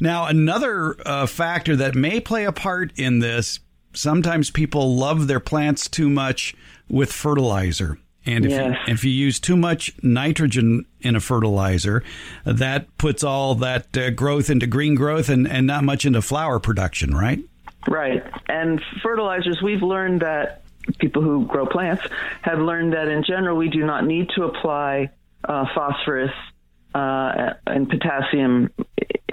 Now, 0.00 0.26
another 0.26 0.96
uh, 1.04 1.26
factor 1.26 1.76
that 1.76 1.94
may 1.94 2.20
play 2.20 2.46
a 2.46 2.52
part 2.52 2.98
in 2.98 3.18
this 3.18 3.60
sometimes 3.92 4.50
people 4.50 4.96
love 4.96 5.26
their 5.26 5.40
plants 5.40 5.88
too 5.88 6.08
much 6.08 6.54
with 6.88 7.12
fertilizer. 7.12 7.98
And 8.26 8.44
if, 8.44 8.50
yes. 8.50 8.76
you, 8.86 8.92
if 8.92 9.04
you 9.04 9.10
use 9.10 9.40
too 9.40 9.56
much 9.56 9.92
nitrogen 10.02 10.84
in 11.00 11.16
a 11.16 11.20
fertilizer, 11.20 12.02
that 12.44 12.96
puts 12.98 13.24
all 13.24 13.54
that 13.56 13.96
uh, 13.96 14.10
growth 14.10 14.50
into 14.50 14.66
green 14.66 14.94
growth 14.94 15.28
and, 15.28 15.48
and 15.48 15.66
not 15.66 15.84
much 15.84 16.04
into 16.04 16.20
flower 16.20 16.60
production, 16.60 17.14
right? 17.14 17.40
Right. 17.88 18.22
And 18.46 18.82
fertilizers, 19.02 19.62
we've 19.62 19.82
learned 19.82 20.20
that 20.20 20.62
people 20.98 21.22
who 21.22 21.46
grow 21.46 21.66
plants 21.66 22.02
have 22.42 22.58
learned 22.58 22.92
that 22.92 23.08
in 23.08 23.24
general 23.24 23.56
we 23.56 23.68
do 23.68 23.86
not 23.86 24.04
need 24.04 24.28
to 24.36 24.44
apply 24.44 25.10
uh, 25.44 25.66
phosphorus 25.74 26.32
uh, 26.94 27.54
and 27.66 27.88
potassium 27.88 28.70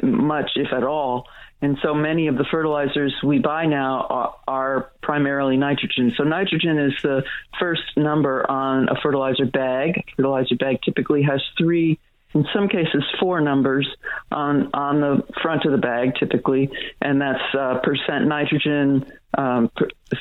much, 0.01 0.51
if 0.55 0.71
at 0.71 0.83
all. 0.83 1.27
And 1.61 1.77
so 1.81 1.93
many 1.93 2.27
of 2.27 2.37
the 2.37 2.45
fertilizers 2.51 3.13
we 3.23 3.39
buy 3.39 3.65
now 3.65 4.05
are, 4.09 4.35
are, 4.47 4.91
primarily 5.01 5.55
nitrogen. 5.55 6.13
So 6.17 6.23
nitrogen 6.23 6.77
is 6.77 6.93
the 7.01 7.23
first 7.59 7.81
number 7.95 8.49
on 8.49 8.89
a 8.89 8.95
fertilizer 9.01 9.45
bag. 9.45 9.97
A 9.97 10.03
fertilizer 10.17 10.55
bag 10.55 10.81
typically 10.83 11.23
has 11.23 11.41
three 11.57 11.97
in 12.33 12.45
some 12.53 12.67
cases 12.67 13.03
four 13.19 13.41
numbers 13.41 13.87
on 14.31 14.69
on 14.73 14.99
the 14.99 15.23
front 15.41 15.65
of 15.65 15.71
the 15.71 15.77
bag 15.77 16.13
typically 16.19 16.69
and 17.01 17.21
that's 17.21 17.55
uh, 17.57 17.79
percent 17.83 18.27
nitrogen 18.27 19.05
um, 19.37 19.69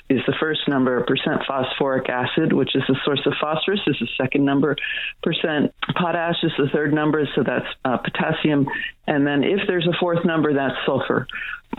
is 0.08 0.20
the 0.26 0.34
first 0.38 0.60
number 0.68 1.02
percent 1.04 1.42
phosphoric 1.46 2.08
acid 2.08 2.52
which 2.52 2.74
is 2.74 2.82
the 2.88 2.96
source 3.04 3.20
of 3.26 3.32
phosphorus 3.40 3.80
is 3.86 3.96
the 4.00 4.08
second 4.16 4.44
number 4.44 4.76
percent 5.22 5.74
potash 5.96 6.36
is 6.42 6.52
the 6.58 6.68
third 6.72 6.94
number 6.94 7.26
so 7.34 7.42
that's 7.42 7.66
uh, 7.84 7.96
potassium 7.96 8.66
and 9.06 9.26
then 9.26 9.42
if 9.42 9.60
there's 9.66 9.86
a 9.86 9.96
fourth 9.98 10.24
number 10.24 10.52
that's 10.54 10.74
sulfur. 10.84 11.26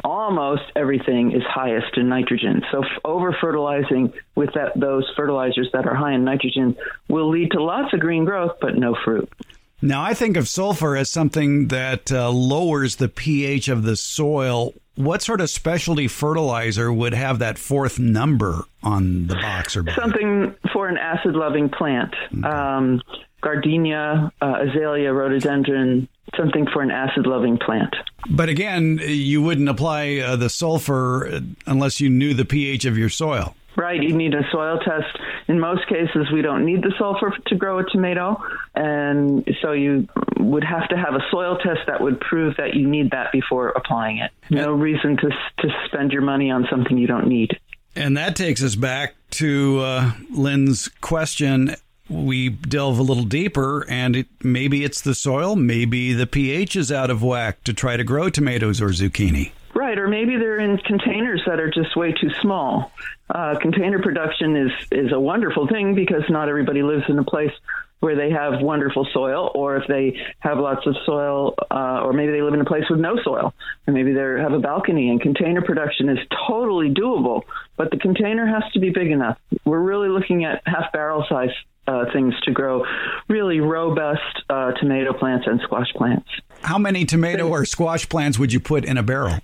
Almost 0.04 0.64
everything 0.76 1.32
is 1.32 1.42
highest 1.44 1.98
in 1.98 2.10
nitrogen 2.10 2.62
so 2.72 2.84
over 3.04 3.36
fertilizing 3.40 4.14
with 4.36 4.54
that, 4.54 4.78
those 4.80 5.10
fertilizers 5.16 5.70
that 5.74 5.88
are 5.88 5.96
high 5.96 6.14
in 6.14 6.26
nitrogen 6.26 6.76
will 7.08 7.30
lead 7.30 7.52
to 7.52 7.64
lots 7.64 7.94
of 7.94 8.02
green 8.02 8.26
growth 8.26 8.58
but 8.62 8.78
no 8.78 8.96
fruit 9.04 9.32
now, 9.82 10.02
I 10.02 10.14
think 10.16 10.38
of 10.38 10.48
sulfur 10.48 10.96
as 10.96 11.10
something 11.10 11.68
that 11.68 12.12
uh, 12.12 12.32
lowers 12.32 12.96
the 12.96 13.10
pH 13.10 13.68
of 13.68 13.84
the 13.84 13.96
soil. 13.96 14.74
What 14.96 15.22
sort 15.22 15.40
of 15.40 15.52
specialty 15.52 16.08
fertilizer 16.08 16.92
would 16.92 17.14
have 17.14 17.40
that 17.40 17.60
fourth 17.60 18.00
number 18.00 18.64
on 18.82 19.28
the 19.28 19.36
box 19.36 19.78
or 19.78 19.86
something 19.94 20.56
for 20.74 20.88
an 20.88 20.98
acid-loving 20.98 21.70
plant? 21.70 22.16
Okay. 22.36 22.48
Um, 22.48 23.02
gardenia, 23.42 24.32
uh, 24.42 24.64
azalea, 24.68 25.14
rhododendron, 25.14 26.08
something 26.36 26.66
for 26.74 26.82
an 26.82 26.90
acid-loving 26.90 27.60
plant. 27.60 27.96
But 28.32 28.50
again, 28.50 29.00
you 29.04 29.44
wouldn't 29.44 29.70
apply 29.70 30.18
uh, 30.18 30.36
the 30.38 30.50
sulfur 30.50 31.42
unless 31.68 32.02
you 32.02 32.10
knew 32.10 32.34
the 32.34 32.46
pH 32.46 32.86
of 32.86 32.98
your 32.98 33.10
soil. 33.10 33.56
Right, 33.78 34.02
you 34.02 34.18
need 34.18 34.34
a 34.34 34.42
soil 34.52 34.80
test. 34.80 35.20
In 35.48 35.60
most 35.60 35.88
cases, 35.88 36.32
we 36.34 36.42
don't 36.42 36.66
need 36.66 36.82
the 36.82 36.92
sulfur 36.98 37.32
to 37.46 37.56
grow 37.56 37.78
a 37.78 37.84
tomato, 37.84 38.42
and 38.74 39.48
so 39.62 39.72
you 39.74 40.08
would 40.40 40.64
have 40.64 40.90
to 40.90 40.98
have 40.98 41.14
a 41.14 41.22
soil 41.30 41.60
test 41.60 41.82
that 41.86 42.02
would 42.02 42.20
prove 42.20 42.56
that 42.58 42.74
you 42.74 42.88
need 42.88 43.12
that 43.12 43.32
before 43.32 43.70
applying 43.70 44.18
it. 44.18 44.32
No 44.50 44.72
reason 44.72 45.16
to 45.18 45.30
to 45.30 45.70
spend 45.86 46.12
your 46.12 46.24
money 46.24 46.50
on 46.50 46.66
something 46.72 46.98
you 46.98 47.06
don't 47.06 47.28
need. 47.28 47.60
And 47.96 48.18
that 48.18 48.36
takes 48.36 48.64
us 48.64 48.76
back 48.76 49.16
to 49.32 49.80
uh, 49.80 50.12
Lynn's 50.32 50.88
question. 51.02 51.76
We 52.10 52.50
delve 52.50 52.98
a 52.98 53.04
little 53.04 53.26
deeper, 53.26 53.86
and 53.90 54.16
it, 54.16 54.28
maybe 54.42 54.84
it's 54.86 55.02
the 55.02 55.14
soil, 55.14 55.56
maybe 55.56 56.14
the 56.14 56.26
pH 56.26 56.76
is 56.76 56.92
out 56.92 57.10
of 57.10 57.22
whack 57.22 57.64
to 57.66 57.74
try 57.74 57.98
to 57.98 58.04
grow 58.04 58.30
tomatoes 58.30 58.82
or 58.82 58.90
zucchini. 58.90 59.52
Right, 59.78 60.00
or 60.00 60.08
maybe 60.08 60.38
they're 60.38 60.60
in 60.60 60.80
containers 60.80 61.44
that 61.46 61.60
are 61.60 61.70
just 61.70 61.96
way 61.96 62.12
too 62.12 62.32
small. 62.42 62.92
Uh, 63.30 63.60
container 63.62 64.02
production 64.02 64.56
is 64.56 64.72
is 64.92 65.12
a 65.12 65.20
wonderful 65.20 65.68
thing 65.68 65.94
because 65.94 66.24
not 66.30 66.50
everybody 66.50 66.82
lives 66.82 67.04
in 67.08 67.20
a 67.20 67.24
place 67.24 67.52
where 68.00 68.16
they 68.16 68.32
have 68.32 68.60
wonderful 68.60 69.08
soil, 69.14 69.52
or 69.54 69.78
if 69.78 69.88
they 69.88 70.20
have 70.40 70.58
lots 70.58 70.88
of 70.88 70.96
soil, 71.06 71.54
uh, 71.70 72.02
or 72.02 72.12
maybe 72.12 72.32
they 72.32 72.42
live 72.42 72.56
in 72.56 72.62
a 72.62 72.66
place 72.66 72.86
with 72.90 73.00
no 73.00 73.22
soil, 73.24 73.54
or 73.86 73.94
maybe 73.94 74.14
they 74.14 74.22
have 74.42 74.54
a 74.54 74.60
balcony. 74.60 75.12
And 75.12 75.22
container 75.22 75.62
production 75.62 76.10
is 76.10 76.18
totally 76.48 76.90
doable, 76.90 77.44
but 77.76 77.92
the 77.92 77.98
container 77.98 78.48
has 78.48 78.64
to 78.74 78.80
be 78.80 78.90
big 78.90 79.12
enough. 79.12 79.38
We're 79.64 79.80
really 79.80 80.10
looking 80.10 80.44
at 80.44 80.64
half 80.66 80.92
barrel 80.92 81.24
size 81.30 81.52
uh, 81.86 82.06
things 82.12 82.34
to 82.46 82.52
grow 82.52 82.84
really 83.28 83.60
robust 83.60 84.24
uh, 84.50 84.72
tomato 84.72 85.14
plants 85.14 85.46
and 85.46 85.62
squash 85.62 85.94
plants. 85.94 86.28
How 86.64 86.80
many 86.80 87.06
tomato 87.06 87.48
or 87.48 87.64
squash 87.66 88.10
plants 88.10 88.40
would 88.40 88.52
you 88.52 88.60
put 88.60 88.84
in 88.84 88.98
a 88.98 89.04
barrel? 89.04 89.38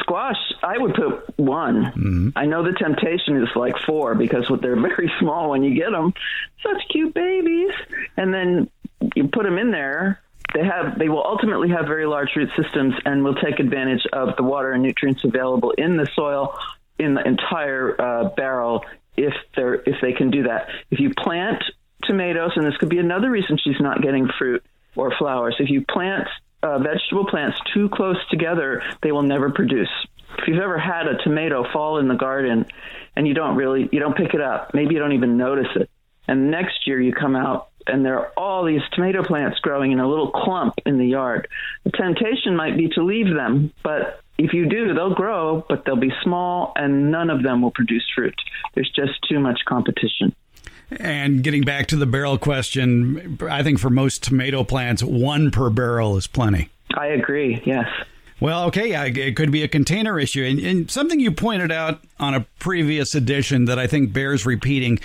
Squash, 0.00 0.36
I 0.62 0.78
would 0.78 0.94
put 0.94 1.38
one. 1.38 1.84
Mm-hmm. 1.84 2.28
I 2.36 2.46
know 2.46 2.62
the 2.62 2.72
temptation 2.72 3.42
is 3.42 3.48
like 3.54 3.74
four 3.86 4.14
because 4.14 4.50
they're 4.60 4.80
very 4.80 5.10
small 5.20 5.50
when 5.50 5.62
you 5.62 5.74
get 5.74 5.90
them. 5.90 6.12
Such 6.62 6.82
cute 6.90 7.14
babies. 7.14 7.72
And 8.16 8.32
then 8.32 8.70
you 9.14 9.28
put 9.28 9.44
them 9.44 9.58
in 9.58 9.70
there. 9.70 10.20
They 10.54 10.64
have. 10.64 10.98
They 10.98 11.08
will 11.08 11.24
ultimately 11.24 11.70
have 11.70 11.86
very 11.86 12.06
large 12.06 12.30
root 12.36 12.50
systems 12.56 12.94
and 13.04 13.24
will 13.24 13.34
take 13.34 13.58
advantage 13.58 14.06
of 14.12 14.36
the 14.36 14.42
water 14.42 14.72
and 14.72 14.82
nutrients 14.82 15.24
available 15.24 15.72
in 15.72 15.96
the 15.96 16.06
soil 16.14 16.56
in 16.98 17.14
the 17.14 17.26
entire 17.26 18.00
uh, 18.00 18.28
barrel 18.36 18.84
if 19.16 19.34
they're 19.54 19.74
if 19.74 20.00
they 20.00 20.12
can 20.12 20.30
do 20.30 20.44
that. 20.44 20.68
If 20.90 21.00
you 21.00 21.12
plant 21.14 21.62
tomatoes, 22.04 22.52
and 22.56 22.64
this 22.64 22.76
could 22.76 22.88
be 22.88 22.98
another 22.98 23.30
reason 23.30 23.58
she's 23.58 23.80
not 23.80 24.02
getting 24.02 24.28
fruit 24.38 24.64
or 24.94 25.12
flowers. 25.18 25.56
If 25.58 25.68
you 25.68 25.84
plant 25.84 26.28
uh, 26.66 26.78
vegetable 26.78 27.26
plants 27.26 27.58
too 27.72 27.88
close 27.88 28.18
together, 28.30 28.82
they 29.02 29.12
will 29.12 29.22
never 29.22 29.50
produce. 29.50 29.90
If 30.38 30.48
you've 30.48 30.62
ever 30.62 30.78
had 30.78 31.06
a 31.06 31.16
tomato 31.22 31.64
fall 31.72 31.98
in 31.98 32.08
the 32.08 32.14
garden 32.14 32.66
and 33.14 33.26
you 33.26 33.34
don't 33.34 33.56
really, 33.56 33.88
you 33.92 34.00
don't 34.00 34.16
pick 34.16 34.34
it 34.34 34.40
up, 34.40 34.74
maybe 34.74 34.94
you 34.94 35.00
don't 35.00 35.12
even 35.12 35.36
notice 35.36 35.68
it. 35.76 35.88
And 36.28 36.50
next 36.50 36.86
year 36.86 37.00
you 37.00 37.12
come 37.12 37.36
out 37.36 37.68
and 37.86 38.04
there 38.04 38.18
are 38.18 38.32
all 38.36 38.64
these 38.64 38.80
tomato 38.92 39.22
plants 39.22 39.60
growing 39.60 39.92
in 39.92 40.00
a 40.00 40.08
little 40.08 40.30
clump 40.30 40.74
in 40.84 40.98
the 40.98 41.06
yard. 41.06 41.48
The 41.84 41.92
temptation 41.92 42.56
might 42.56 42.76
be 42.76 42.88
to 42.90 43.04
leave 43.04 43.32
them, 43.32 43.72
but 43.82 44.20
if 44.38 44.52
you 44.52 44.68
do, 44.68 44.92
they'll 44.92 45.14
grow, 45.14 45.64
but 45.68 45.84
they'll 45.84 45.96
be 45.96 46.12
small 46.22 46.72
and 46.76 47.10
none 47.10 47.30
of 47.30 47.42
them 47.42 47.62
will 47.62 47.70
produce 47.70 48.04
fruit. 48.14 48.34
There's 48.74 48.90
just 48.90 49.12
too 49.28 49.40
much 49.40 49.60
competition. 49.66 50.34
And 50.90 51.42
getting 51.42 51.62
back 51.62 51.88
to 51.88 51.96
the 51.96 52.06
barrel 52.06 52.38
question, 52.38 53.38
I 53.50 53.62
think 53.62 53.78
for 53.78 53.90
most 53.90 54.22
tomato 54.22 54.64
plants, 54.64 55.02
one 55.02 55.50
per 55.50 55.70
barrel 55.70 56.16
is 56.16 56.26
plenty. 56.26 56.70
I 56.96 57.06
agree, 57.06 57.60
yes. 57.64 57.88
Well, 58.38 58.64
okay, 58.64 58.92
it 59.08 59.34
could 59.34 59.50
be 59.50 59.62
a 59.62 59.68
container 59.68 60.20
issue. 60.20 60.44
And, 60.44 60.58
and, 60.58 60.90
something 60.90 61.18
you 61.18 61.30
pointed 61.30 61.72
out 61.72 62.02
on 62.20 62.34
a 62.34 62.46
previous 62.58 63.14
edition 63.14 63.64
that 63.64 63.78
I 63.78 63.86
think 63.86 64.12
bears 64.12 64.44
repeating 64.44 64.98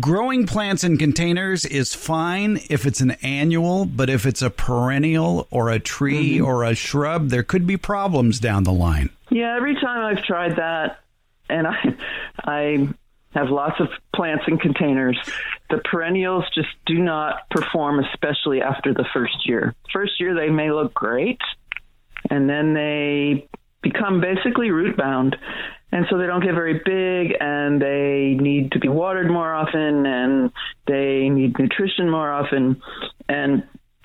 growing 0.00 0.46
plants 0.46 0.82
in 0.82 0.96
containers 0.96 1.64
is 1.64 1.94
fine 1.94 2.58
if 2.68 2.84
it's 2.84 3.00
an 3.00 3.12
annual, 3.22 3.84
but 3.84 4.10
if 4.10 4.26
it's 4.26 4.42
a 4.42 4.50
perennial 4.50 5.46
or 5.52 5.70
a 5.70 5.78
tree 5.78 6.38
mm-hmm. 6.38 6.44
or 6.44 6.64
a 6.64 6.74
shrub, 6.74 7.28
there 7.28 7.44
could 7.44 7.68
be 7.68 7.76
problems 7.76 8.40
down 8.40 8.64
the 8.64 8.72
line. 8.72 9.10
Yeah, 9.30 9.54
every 9.56 9.74
time 9.74 10.16
I've 10.16 10.24
tried 10.24 10.56
that, 10.56 11.00
and 11.48 11.68
I, 11.68 11.96
I 12.44 12.88
have 13.36 13.50
lots 13.50 13.78
of 13.80 13.88
plants 14.14 14.44
in 14.48 14.58
containers. 14.58 15.18
The 15.68 15.78
perennials 15.78 16.44
just 16.54 16.68
do 16.86 16.98
not 16.98 17.48
perform, 17.50 18.00
especially 18.00 18.62
after 18.62 18.94
the 18.94 19.04
first 19.12 19.46
year. 19.46 19.74
First 19.92 20.18
year, 20.18 20.34
they 20.34 20.48
may 20.48 20.70
look 20.70 20.94
great, 20.94 21.40
and 22.30 22.48
then 22.48 22.72
they 22.72 23.46
become 23.82 24.20
basically 24.20 24.70
root 24.70 24.96
bound. 24.96 25.36
And 25.92 26.06
so 26.10 26.18
they 26.18 26.26
don't 26.26 26.42
get 26.42 26.54
very 26.54 26.80
big, 26.84 27.36
and 27.38 27.80
they 27.80 28.36
need 28.40 28.72
to 28.72 28.80
be 28.80 28.88
watered 28.88 29.30
more 29.30 29.54
often, 29.54 30.06
and 30.06 30.50
they 30.86 31.28
need 31.28 31.58
nutrition 31.58 32.10
more 32.10 32.32
often. 32.32 32.80
And 33.28 33.64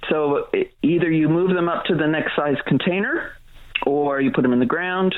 so 0.09 0.49
either 0.81 1.09
you 1.09 1.29
move 1.29 1.55
them 1.55 1.69
up 1.69 1.85
to 1.85 1.95
the 1.95 2.07
next 2.07 2.35
size 2.35 2.57
container, 2.67 3.31
or 3.85 4.19
you 4.19 4.31
put 4.31 4.41
them 4.41 4.53
in 4.53 4.59
the 4.59 4.65
ground, 4.65 5.15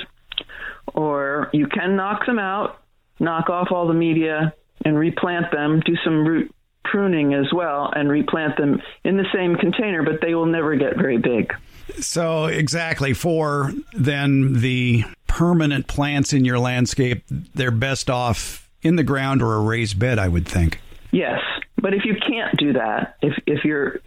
or 0.94 1.50
you 1.52 1.68
can 1.68 1.96
knock 1.96 2.26
them 2.26 2.40
out 2.40 2.83
knock 3.20 3.50
off 3.50 3.72
all 3.72 3.88
the 3.88 3.94
media 3.94 4.54
and 4.86 4.98
replant 4.98 5.52
them, 5.52 5.82
do 5.86 5.96
some 6.04 6.26
root 6.26 6.54
pruning 6.84 7.34
as 7.34 7.52
well, 7.54 7.92
and 7.96 8.10
replant 8.10 8.58
them 8.58 8.82
in 9.04 9.18
the 9.18 9.26
same 9.34 9.56
container, 9.56 10.04
but 10.04 10.22
they 10.22 10.36
will 10.36 10.46
never 10.46 10.76
get 10.76 10.98
very 10.98 11.18
big. 11.18 11.54
So, 12.00 12.46
exactly 12.46 13.14
for 13.14 13.74
then 13.94 14.62
the 14.62 15.06
permanent 15.28 15.88
plants 15.88 16.34
in 16.34 16.46
your 16.46 16.60
landscape, 16.60 17.24
they're 17.30 17.72
best 17.72 18.10
off 18.10 18.70
in 18.82 18.96
the 18.96 19.04
ground 19.04 19.42
or 19.42 19.56
a 19.56 19.60
raised 19.60 19.98
bed, 19.98 20.20
I 20.20 20.28
would 20.28 20.48
think. 20.48 20.80
Yes, 21.12 21.40
but 21.82 21.94
if 21.94 22.06
you 22.06 22.16
can't 22.16 22.58
do 22.58 22.74
that, 22.74 23.18
if 23.22 23.34
if 23.46 23.64
you're 23.64 24.00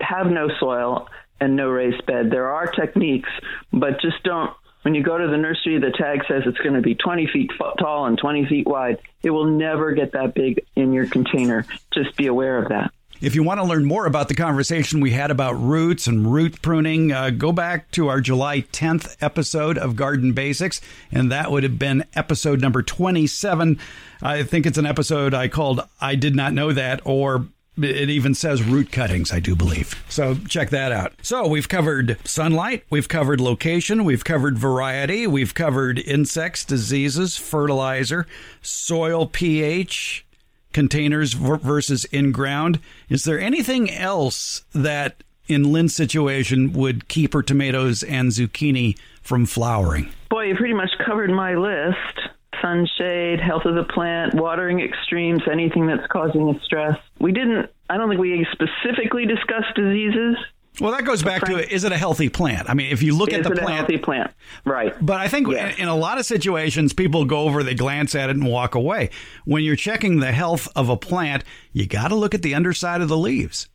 have 0.00 0.26
no 0.26 0.48
soil 0.58 1.08
and 1.40 1.56
no 1.56 1.68
raised 1.68 2.04
bed, 2.06 2.30
there 2.30 2.48
are 2.48 2.66
techniques, 2.66 3.30
but 3.72 4.00
just 4.00 4.22
don't 4.24 4.50
when 4.82 4.94
you 4.94 5.02
go 5.02 5.18
to 5.18 5.26
the 5.26 5.36
nursery, 5.36 5.78
the 5.78 5.90
tag 5.90 6.20
says 6.28 6.42
it's 6.46 6.58
going 6.58 6.74
to 6.74 6.80
be 6.80 6.94
20 6.94 7.28
feet 7.32 7.50
tall 7.78 8.06
and 8.06 8.18
20 8.18 8.46
feet 8.46 8.66
wide. 8.66 8.98
It 9.22 9.30
will 9.30 9.46
never 9.46 9.92
get 9.92 10.12
that 10.12 10.34
big 10.34 10.64
in 10.76 10.92
your 10.92 11.06
container. 11.06 11.64
Just 11.92 12.16
be 12.16 12.26
aware 12.26 12.58
of 12.58 12.68
that. 12.68 12.92
If 13.20 13.34
you 13.34 13.42
want 13.42 13.58
to 13.58 13.66
learn 13.66 13.84
more 13.84 14.06
about 14.06 14.28
the 14.28 14.36
conversation 14.36 15.00
we 15.00 15.10
had 15.10 15.32
about 15.32 15.54
roots 15.54 16.06
and 16.06 16.32
root 16.32 16.62
pruning, 16.62 17.10
uh, 17.10 17.30
go 17.30 17.50
back 17.50 17.90
to 17.92 18.06
our 18.06 18.20
July 18.20 18.60
10th 18.60 19.16
episode 19.20 19.76
of 19.76 19.96
Garden 19.96 20.34
Basics, 20.34 20.80
and 21.10 21.32
that 21.32 21.50
would 21.50 21.64
have 21.64 21.80
been 21.80 22.04
episode 22.14 22.60
number 22.60 22.80
27. 22.80 23.80
I 24.22 24.44
think 24.44 24.66
it's 24.66 24.78
an 24.78 24.86
episode 24.86 25.34
I 25.34 25.48
called 25.48 25.80
I 26.00 26.14
Did 26.14 26.36
Not 26.36 26.52
Know 26.52 26.72
That, 26.72 27.00
or 27.04 27.48
it 27.82 28.10
even 28.10 28.34
says 28.34 28.62
root 28.62 28.90
cuttings, 28.92 29.32
I 29.32 29.40
do 29.40 29.54
believe. 29.54 30.02
So 30.08 30.36
check 30.48 30.70
that 30.70 30.92
out. 30.92 31.12
So 31.22 31.46
we've 31.46 31.68
covered 31.68 32.18
sunlight, 32.24 32.84
we've 32.90 33.08
covered 33.08 33.40
location, 33.40 34.04
we've 34.04 34.24
covered 34.24 34.58
variety, 34.58 35.26
we've 35.26 35.54
covered 35.54 35.98
insects, 35.98 36.64
diseases, 36.64 37.36
fertilizer, 37.36 38.26
soil 38.62 39.26
pH, 39.26 40.26
containers 40.72 41.32
versus 41.32 42.04
in 42.06 42.32
ground. 42.32 42.80
Is 43.08 43.24
there 43.24 43.40
anything 43.40 43.90
else 43.90 44.64
that 44.72 45.22
in 45.46 45.72
Lynn's 45.72 45.94
situation 45.94 46.72
would 46.74 47.08
keep 47.08 47.32
her 47.32 47.42
tomatoes 47.42 48.02
and 48.02 48.30
zucchini 48.30 48.98
from 49.22 49.46
flowering? 49.46 50.12
Boy, 50.28 50.44
you 50.48 50.54
pretty 50.56 50.74
much 50.74 50.90
covered 51.04 51.30
my 51.30 51.54
list 51.54 52.28
sunshade, 52.62 53.40
health 53.40 53.64
of 53.64 53.74
the 53.74 53.84
plant, 53.84 54.34
watering 54.34 54.80
extremes, 54.80 55.42
anything 55.50 55.86
that's 55.86 56.06
causing 56.08 56.48
a 56.48 56.60
stress. 56.64 56.96
We 57.20 57.32
didn't, 57.32 57.70
I 57.90 57.96
don't 57.96 58.08
think 58.08 58.20
we 58.20 58.46
specifically 58.52 59.26
discussed 59.26 59.74
diseases. 59.74 60.36
Well, 60.80 60.92
that 60.92 61.04
goes 61.04 61.24
back 61.24 61.44
to 61.46 61.74
is 61.74 61.82
it 61.82 61.90
a 61.90 61.96
healthy 61.96 62.28
plant? 62.28 62.70
I 62.70 62.74
mean, 62.74 62.92
if 62.92 63.02
you 63.02 63.16
look 63.16 63.30
is 63.32 63.38
at 63.38 63.42
the 63.44 63.50
plant, 63.50 63.68
a 63.68 63.74
healthy 63.74 63.98
plant, 63.98 64.32
right? 64.64 64.94
But 65.00 65.16
I 65.18 65.26
think 65.26 65.48
Yes. 65.48 65.74
in, 65.76 65.82
in 65.82 65.88
a 65.88 65.96
lot 65.96 66.18
of 66.18 66.26
situations, 66.26 66.92
people 66.92 67.24
go 67.24 67.40
over, 67.40 67.64
they 67.64 67.74
glance 67.74 68.14
at 68.14 68.30
it, 68.30 68.36
and 68.36 68.46
walk 68.46 68.76
away. 68.76 69.10
When 69.44 69.64
you're 69.64 69.74
checking 69.76 70.20
the 70.20 70.30
health 70.30 70.68
of 70.76 70.88
a 70.88 70.96
plant, 70.96 71.42
you 71.72 71.86
got 71.86 72.08
to 72.08 72.14
look 72.14 72.32
at 72.32 72.42
the 72.42 72.54
underside 72.54 73.00
of 73.00 73.08
the 73.08 73.16
leaves. 73.18 73.68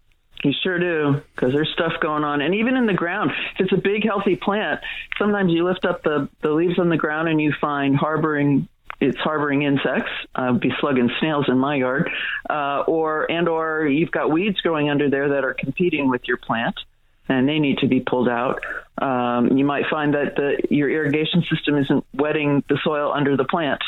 You 0.46 0.54
sure 0.62 0.78
do, 0.80 1.22
because 1.36 1.54
there's 1.54 1.72
stuff 1.74 1.94
going 2.02 2.24
on, 2.25 2.42
and 2.42 2.54
even 2.56 2.75
in 2.75 2.86
the 2.86 2.94
ground, 2.94 3.32
if 3.58 3.66
it's 3.66 3.74
a 3.74 3.82
big, 3.82 4.04
healthy 4.06 4.36
plant, 4.36 4.82
sometimes 5.18 5.52
you 5.54 5.63
lift 5.66 5.86
up 5.86 6.04
the 6.04 6.28
the 6.42 6.52
leaves 6.52 6.78
on 6.80 6.90
the 6.90 6.98
ground 6.98 7.30
and 7.30 7.42
you 7.42 7.54
find 7.62 7.96
harboring 7.96 8.68
it's 9.04 9.18
harboring 9.18 9.64
insects, 9.64 10.12
uh, 10.36 10.54
be 10.54 10.72
slugging 10.80 11.10
snails 11.20 11.46
in 11.50 11.58
my 11.58 11.76
yard, 11.76 12.10
uh, 12.50 12.84
or 12.88 13.30
and 13.30 13.50
or 13.50 13.86
you've 13.86 14.12
got 14.12 14.32
weeds 14.32 14.60
growing 14.62 14.90
under 14.90 15.10
there 15.10 15.30
that 15.30 15.44
are 15.44 15.54
competing 15.54 16.10
with 16.10 16.22
your 16.28 16.38
plant, 16.38 16.76
and 17.28 17.48
they 17.48 17.60
need 17.60 17.80
to 17.80 17.88
be 17.88 18.00
pulled 18.00 18.30
out. 18.30 18.64
Um, 18.98 19.58
you 19.58 19.66
might 19.66 19.86
find 19.90 20.14
that 20.14 20.36
the, 20.36 20.62
your 20.70 20.90
irrigation 20.90 21.44
system 21.50 21.78
isn't 21.78 22.06
wetting 22.14 22.64
the 22.70 22.78
soil 22.84 23.12
under 23.12 23.36
the 23.36 23.44
plant. 23.44 23.82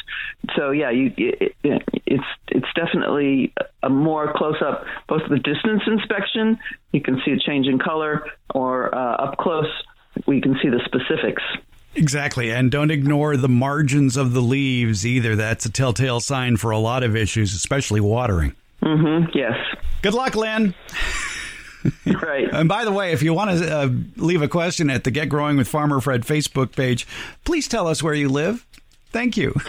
So 0.56 0.72
yeah, 0.72 0.90
you, 0.90 1.14
it, 1.18 1.56
it, 1.64 1.84
it's 2.06 2.24
it's 2.50 2.68
definitely 2.76 3.54
a 3.84 3.90
more 3.90 4.34
close 4.36 4.62
up, 4.62 4.86
both 5.08 5.22
the 5.30 5.40
distance 5.40 5.84
inspection, 5.88 6.60
you 6.92 7.02
can 7.02 7.22
see 7.24 7.32
a 7.32 7.40
change 7.40 7.68
in 7.68 7.80
color, 7.80 8.26
or 8.54 8.94
uh, 8.94 9.16
up 9.26 9.38
close, 9.38 9.72
we 10.28 10.42
can 10.42 10.58
see 10.62 10.70
the 10.70 10.82
specifics. 10.86 11.44
Exactly. 11.96 12.52
And 12.52 12.70
don't 12.72 12.92
ignore 12.92 13.38
the 13.38 13.50
margins 13.50 14.18
of 14.18 14.34
the 14.34 14.42
leaves 14.42 15.06
either. 15.06 15.36
That's 15.36 15.66
a 15.66 15.72
telltale 15.72 16.20
sign 16.20 16.58
for 16.58 16.72
a 16.72 16.78
lot 16.78 17.04
of 17.04 17.16
issues, 17.16 17.54
especially 17.54 18.02
watering. 18.02 18.56
Mm-hmm. 18.82 19.32
Yes, 19.34 19.56
Good 20.06 20.14
luck, 20.14 20.36
Lynn. 20.36 20.76
right. 22.22 22.48
And 22.54 22.70
by 22.70 22.86
the 22.86 22.92
way, 22.92 23.12
if 23.12 23.24
you 23.24 23.34
want 23.34 23.58
to 23.58 23.76
uh, 23.76 23.90
leave 24.18 24.44
a 24.44 24.48
question 24.48 24.92
at 24.92 25.04
the 25.04 25.10
Get 25.10 25.30
Growing 25.30 25.58
with 25.58 25.68
Farmer 25.68 26.00
Fred 26.00 26.22
Facebook 26.22 26.76
page, 26.76 27.08
please 27.44 27.68
tell 27.68 27.88
us 27.88 28.04
where 28.04 28.14
you 28.14 28.30
live. 28.30 28.68
Thank 29.10 29.36
you. 29.36 29.56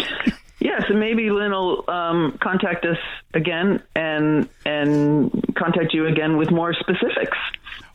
Yes, 0.59 0.85
and 0.89 0.99
maybe 0.99 1.31
Lynn 1.31 1.53
will 1.53 1.85
um, 1.89 2.39
contact 2.43 2.87
us 2.87 2.97
again 3.35 3.83
and 3.95 4.49
and 4.65 5.31
contact 5.55 5.93
you 5.93 6.07
again 6.07 6.39
with 6.39 6.51
more 6.51 6.73
specifics. 6.73 7.37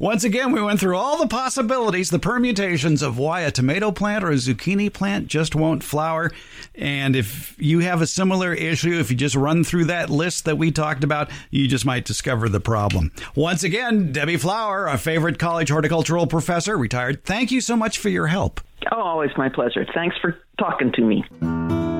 Once 0.01 0.23
again, 0.23 0.51
we 0.51 0.59
went 0.59 0.79
through 0.79 0.97
all 0.97 1.15
the 1.19 1.27
possibilities, 1.27 2.09
the 2.09 2.17
permutations 2.17 3.03
of 3.03 3.19
why 3.19 3.41
a 3.41 3.51
tomato 3.51 3.91
plant 3.91 4.23
or 4.23 4.31
a 4.31 4.33
zucchini 4.33 4.91
plant 4.91 5.27
just 5.27 5.53
won't 5.53 5.83
flower. 5.83 6.31
And 6.73 7.15
if 7.15 7.55
you 7.59 7.81
have 7.81 8.01
a 8.01 8.07
similar 8.07 8.51
issue, 8.51 8.99
if 8.99 9.11
you 9.11 9.15
just 9.15 9.35
run 9.35 9.63
through 9.63 9.85
that 9.85 10.09
list 10.09 10.45
that 10.45 10.57
we 10.57 10.71
talked 10.71 11.03
about, 11.03 11.29
you 11.51 11.67
just 11.67 11.85
might 11.85 12.03
discover 12.03 12.49
the 12.49 12.59
problem. 12.59 13.11
Once 13.35 13.63
again, 13.63 14.11
Debbie 14.11 14.37
Flower, 14.37 14.87
a 14.87 14.97
favorite 14.97 15.37
college 15.37 15.69
horticultural 15.69 16.25
professor, 16.25 16.75
retired. 16.79 17.23
Thank 17.23 17.51
you 17.51 17.61
so 17.61 17.75
much 17.75 17.99
for 17.99 18.09
your 18.09 18.25
help. 18.25 18.59
Oh, 18.91 18.99
always 18.99 19.29
my 19.37 19.49
pleasure. 19.49 19.85
Thanks 19.93 20.15
for 20.19 20.35
talking 20.57 20.91
to 20.93 21.01
me. 21.03 21.90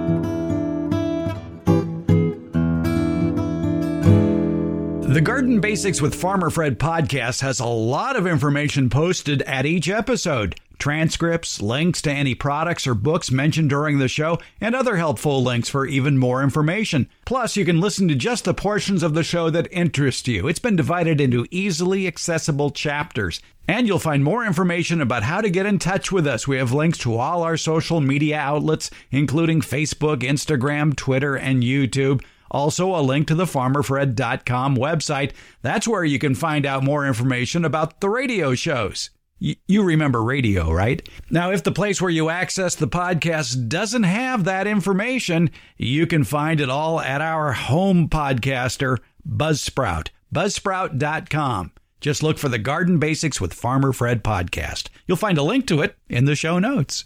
The 5.12 5.20
Garden 5.20 5.60
Basics 5.60 6.02
with 6.02 6.16
Farmer 6.16 6.50
Fred 6.50 6.80
podcast 6.80 7.42
has 7.42 7.60
a 7.60 7.66
lot 7.66 8.16
of 8.16 8.26
information 8.26 8.90
posted 8.90 9.42
at 9.42 9.66
each 9.66 9.90
episode. 9.90 10.56
Transcripts, 10.80 11.62
links 11.62 12.02
to 12.04 12.12
any 12.14 12.34
products 12.34 12.88
or 12.88 12.96
books 12.96 13.30
mentioned 13.30 13.70
during 13.70 14.00
the 14.00 14.08
show, 14.08 14.40
and 14.62 14.74
other 14.74 14.96
helpful 14.96 15.44
links 15.44 15.68
for 15.68 15.86
even 15.86 16.18
more 16.18 16.42
information. 16.42 17.10
Plus, 17.26 17.58
you 17.58 17.66
can 17.66 17.82
listen 17.82 18.08
to 18.08 18.16
just 18.16 18.46
the 18.46 18.54
portions 18.54 19.04
of 19.04 19.14
the 19.14 19.22
show 19.22 19.50
that 19.50 19.68
interest 19.70 20.30
you. 20.30 20.48
It's 20.48 20.60
been 20.60 20.78
divided 20.78 21.20
into 21.20 21.46
easily 21.52 22.08
accessible 22.08 22.72
chapters. 22.72 23.42
And 23.68 23.88
you'll 23.88 24.00
find 24.00 24.24
more 24.24 24.46
information 24.46 25.02
about 25.02 25.24
how 25.24 25.42
to 25.42 25.50
get 25.50 25.66
in 25.66 25.78
touch 25.78 26.14
with 26.14 26.26
us. 26.26 26.48
We 26.48 26.56
have 26.56 26.72
links 26.72 27.00
to 27.00 27.18
all 27.18 27.44
our 27.44 27.58
social 27.58 28.00
media 28.00 28.38
outlets, 28.38 28.90
including 29.12 29.60
Facebook, 29.60 30.22
Instagram, 30.22 30.96
Twitter, 30.96 31.36
and 31.36 31.64
YouTube. 31.64 32.24
Also, 32.52 32.96
a 32.96 33.02
link 33.02 33.28
to 33.28 33.36
the 33.36 33.46
farmerfred.com 33.46 34.76
website. 34.76 35.32
That's 35.62 35.88
where 35.88 36.04
you 36.04 36.20
can 36.20 36.36
find 36.36 36.66
out 36.66 36.84
more 36.84 37.08
information 37.08 37.66
about 37.66 38.02
the 38.02 38.10
radio 38.10 38.54
shows. 38.54 39.10
You 39.40 39.82
remember 39.82 40.24
radio, 40.24 40.72
right? 40.72 41.08
Now, 41.32 41.50
if 41.52 41.64
the 41.64 41.72
place 41.72 42.00
where 42.00 42.12
you 42.12 42.30
access 42.30 42.76
the 42.76 42.88
podcast 42.88 43.70
doesn't 43.70 44.04
have 44.04 44.44
that 44.44 44.68
information, 44.68 45.50
you 45.78 46.06
can 46.06 46.24
find 46.24 46.62
it 46.62 46.70
all 46.70 47.02
at 47.02 47.22
our 47.22 47.54
home 47.54 48.08
podcaster, 48.08 49.00
Buzzsprout. 49.28 50.10
Buzzsprout.com. 50.32 51.72
Just 52.02 52.22
look 52.22 52.38
for 52.38 52.50
the 52.50 52.60
Garden 52.60 53.00
Basics 53.00 53.42
with 53.42 53.54
Farmer 53.54 53.94
Fred 53.94 54.24
podcast. 54.24 54.90
You'll 55.08 55.18
find 55.18 55.40
a 55.40 55.44
link 55.44 55.66
to 55.68 55.82
it 55.82 55.96
in 56.08 56.26
the 56.26 56.36
show 56.36 56.60
notes. 56.60 57.06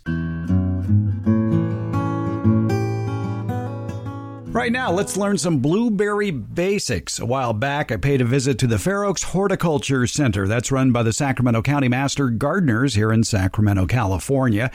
Right 4.65 4.71
now, 4.71 4.91
let's 4.91 5.15
learn 5.15 5.37
some 5.37 5.59
blueberry 5.59 6.31
basics. 6.31 7.19
A 7.19 7.25
while 7.27 7.53
back, 7.53 7.91
I 7.91 7.97
paid 7.97 8.19
a 8.19 8.25
visit 8.25 8.57
to 8.57 8.65
the 8.65 8.79
Fair 8.79 9.03
Oaks 9.03 9.21
Horticulture 9.21 10.07
Center. 10.07 10.47
That's 10.47 10.71
run 10.71 10.91
by 10.91 11.03
the 11.03 11.13
Sacramento 11.13 11.61
County 11.61 11.87
Master 11.87 12.31
Gardeners 12.31 12.95
here 12.95 13.13
in 13.13 13.23
Sacramento, 13.23 13.85
California. 13.85 14.71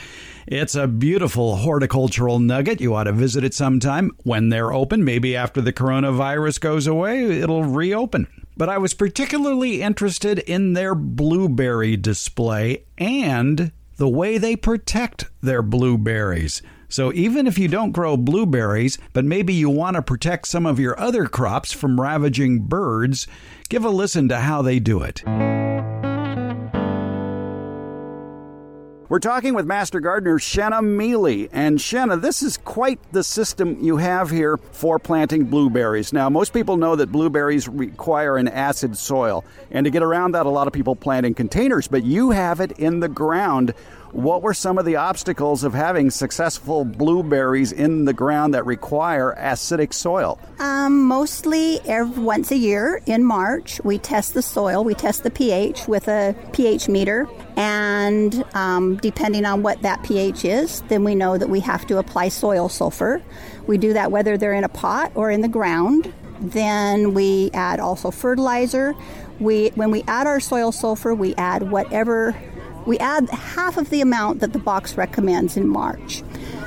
It's 0.46 0.76
a 0.76 0.86
beautiful 0.86 1.56
horticultural 1.56 2.38
nugget. 2.38 2.80
You 2.80 2.94
ought 2.94 3.04
to 3.04 3.12
visit 3.12 3.42
it 3.42 3.52
sometime 3.52 4.12
when 4.22 4.48
they're 4.48 4.72
open. 4.72 5.02
Maybe 5.02 5.34
after 5.34 5.60
the 5.60 5.72
coronavirus 5.72 6.60
goes 6.60 6.86
away, 6.86 7.40
it'll 7.40 7.64
reopen. 7.64 8.28
But 8.56 8.68
I 8.68 8.78
was 8.78 8.94
particularly 8.94 9.82
interested 9.82 10.38
in 10.38 10.74
their 10.74 10.94
blueberry 10.94 11.96
display 11.96 12.84
and 12.96 13.72
the 13.96 14.08
way 14.08 14.38
they 14.38 14.54
protect 14.54 15.24
their 15.42 15.62
blueberries. 15.62 16.62
So 16.90 17.12
even 17.12 17.46
if 17.46 17.56
you 17.56 17.68
don't 17.68 17.92
grow 17.92 18.16
blueberries, 18.16 18.98
but 19.12 19.24
maybe 19.24 19.54
you 19.54 19.70
want 19.70 19.94
to 19.94 20.02
protect 20.02 20.48
some 20.48 20.66
of 20.66 20.80
your 20.80 20.98
other 20.98 21.26
crops 21.26 21.72
from 21.72 22.00
ravaging 22.00 22.64
birds, 22.64 23.28
give 23.68 23.84
a 23.84 23.90
listen 23.90 24.28
to 24.28 24.38
how 24.38 24.60
they 24.60 24.80
do 24.80 25.00
it. 25.00 25.22
We're 29.10 29.18
talking 29.18 29.54
with 29.54 29.66
Master 29.66 29.98
Gardener 29.98 30.38
Shenna 30.38 30.84
Mealy. 30.84 31.48
And 31.50 31.78
Shenna, 31.78 32.20
this 32.20 32.44
is 32.44 32.56
quite 32.56 33.00
the 33.12 33.24
system 33.24 33.76
you 33.82 33.96
have 33.96 34.30
here 34.30 34.56
for 34.56 35.00
planting 35.00 35.46
blueberries. 35.46 36.12
Now, 36.12 36.28
most 36.28 36.52
people 36.52 36.76
know 36.76 36.94
that 36.94 37.10
blueberries 37.10 37.68
require 37.68 38.36
an 38.36 38.46
acid 38.46 38.96
soil. 38.96 39.44
And 39.72 39.84
to 39.84 39.90
get 39.90 40.04
around 40.04 40.32
that, 40.32 40.46
a 40.46 40.50
lot 40.50 40.68
of 40.68 40.72
people 40.72 40.94
plant 40.94 41.26
in 41.26 41.34
containers, 41.34 41.88
but 41.88 42.04
you 42.04 42.30
have 42.30 42.60
it 42.60 42.70
in 42.78 43.00
the 43.00 43.08
ground. 43.08 43.74
What 44.12 44.42
were 44.42 44.54
some 44.54 44.76
of 44.76 44.84
the 44.84 44.96
obstacles 44.96 45.62
of 45.62 45.72
having 45.72 46.10
successful 46.10 46.84
blueberries 46.84 47.70
in 47.70 48.06
the 48.06 48.12
ground 48.12 48.54
that 48.54 48.66
require 48.66 49.36
acidic 49.38 49.94
soil? 49.94 50.40
Um, 50.58 51.04
mostly 51.04 51.80
every, 51.84 52.20
once 52.20 52.50
a 52.50 52.56
year 52.56 53.02
in 53.06 53.22
March, 53.22 53.80
we 53.84 53.98
test 53.98 54.34
the 54.34 54.42
soil. 54.42 54.82
We 54.82 54.94
test 54.94 55.22
the 55.22 55.30
pH 55.30 55.86
with 55.86 56.08
a 56.08 56.34
pH 56.52 56.88
meter, 56.88 57.28
and 57.56 58.44
um, 58.54 58.96
depending 58.96 59.44
on 59.44 59.62
what 59.62 59.80
that 59.82 60.02
pH 60.02 60.44
is, 60.44 60.80
then 60.88 61.04
we 61.04 61.14
know 61.14 61.38
that 61.38 61.48
we 61.48 61.60
have 61.60 61.86
to 61.86 61.98
apply 61.98 62.30
soil 62.30 62.68
sulfur. 62.68 63.22
We 63.68 63.78
do 63.78 63.92
that 63.92 64.10
whether 64.10 64.36
they're 64.36 64.54
in 64.54 64.64
a 64.64 64.68
pot 64.68 65.12
or 65.14 65.30
in 65.30 65.40
the 65.40 65.48
ground. 65.48 66.12
Then 66.40 67.14
we 67.14 67.50
add 67.54 67.78
also 67.78 68.10
fertilizer. 68.10 68.96
We 69.38 69.68
when 69.76 69.90
we 69.90 70.02
add 70.08 70.26
our 70.26 70.40
soil 70.40 70.72
sulfur, 70.72 71.14
we 71.14 71.34
add 71.36 71.70
whatever 71.70 72.34
we 72.90 72.98
add 72.98 73.30
half 73.30 73.76
of 73.76 73.88
the 73.90 74.00
amount 74.00 74.40
that 74.40 74.52
the 74.52 74.58
box 74.58 74.96
recommends 74.96 75.56
in 75.56 75.68
March. 75.68 76.24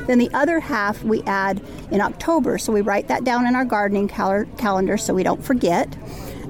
Then 0.08 0.20
the 0.20 0.34
other 0.34 0.62
half 0.62 1.04
we 1.04 1.22
add 1.24 1.62
in 1.92 2.00
October. 2.00 2.58
So 2.58 2.72
we 2.72 2.80
write 2.80 3.10
that 3.10 3.26
down 3.26 3.46
in 3.46 3.58
our 3.58 3.66
gardening 3.66 4.08
cal- 4.08 4.46
calendar 4.58 4.96
so 4.96 5.14
we 5.14 5.24
don't 5.24 5.44
forget. 5.44 5.94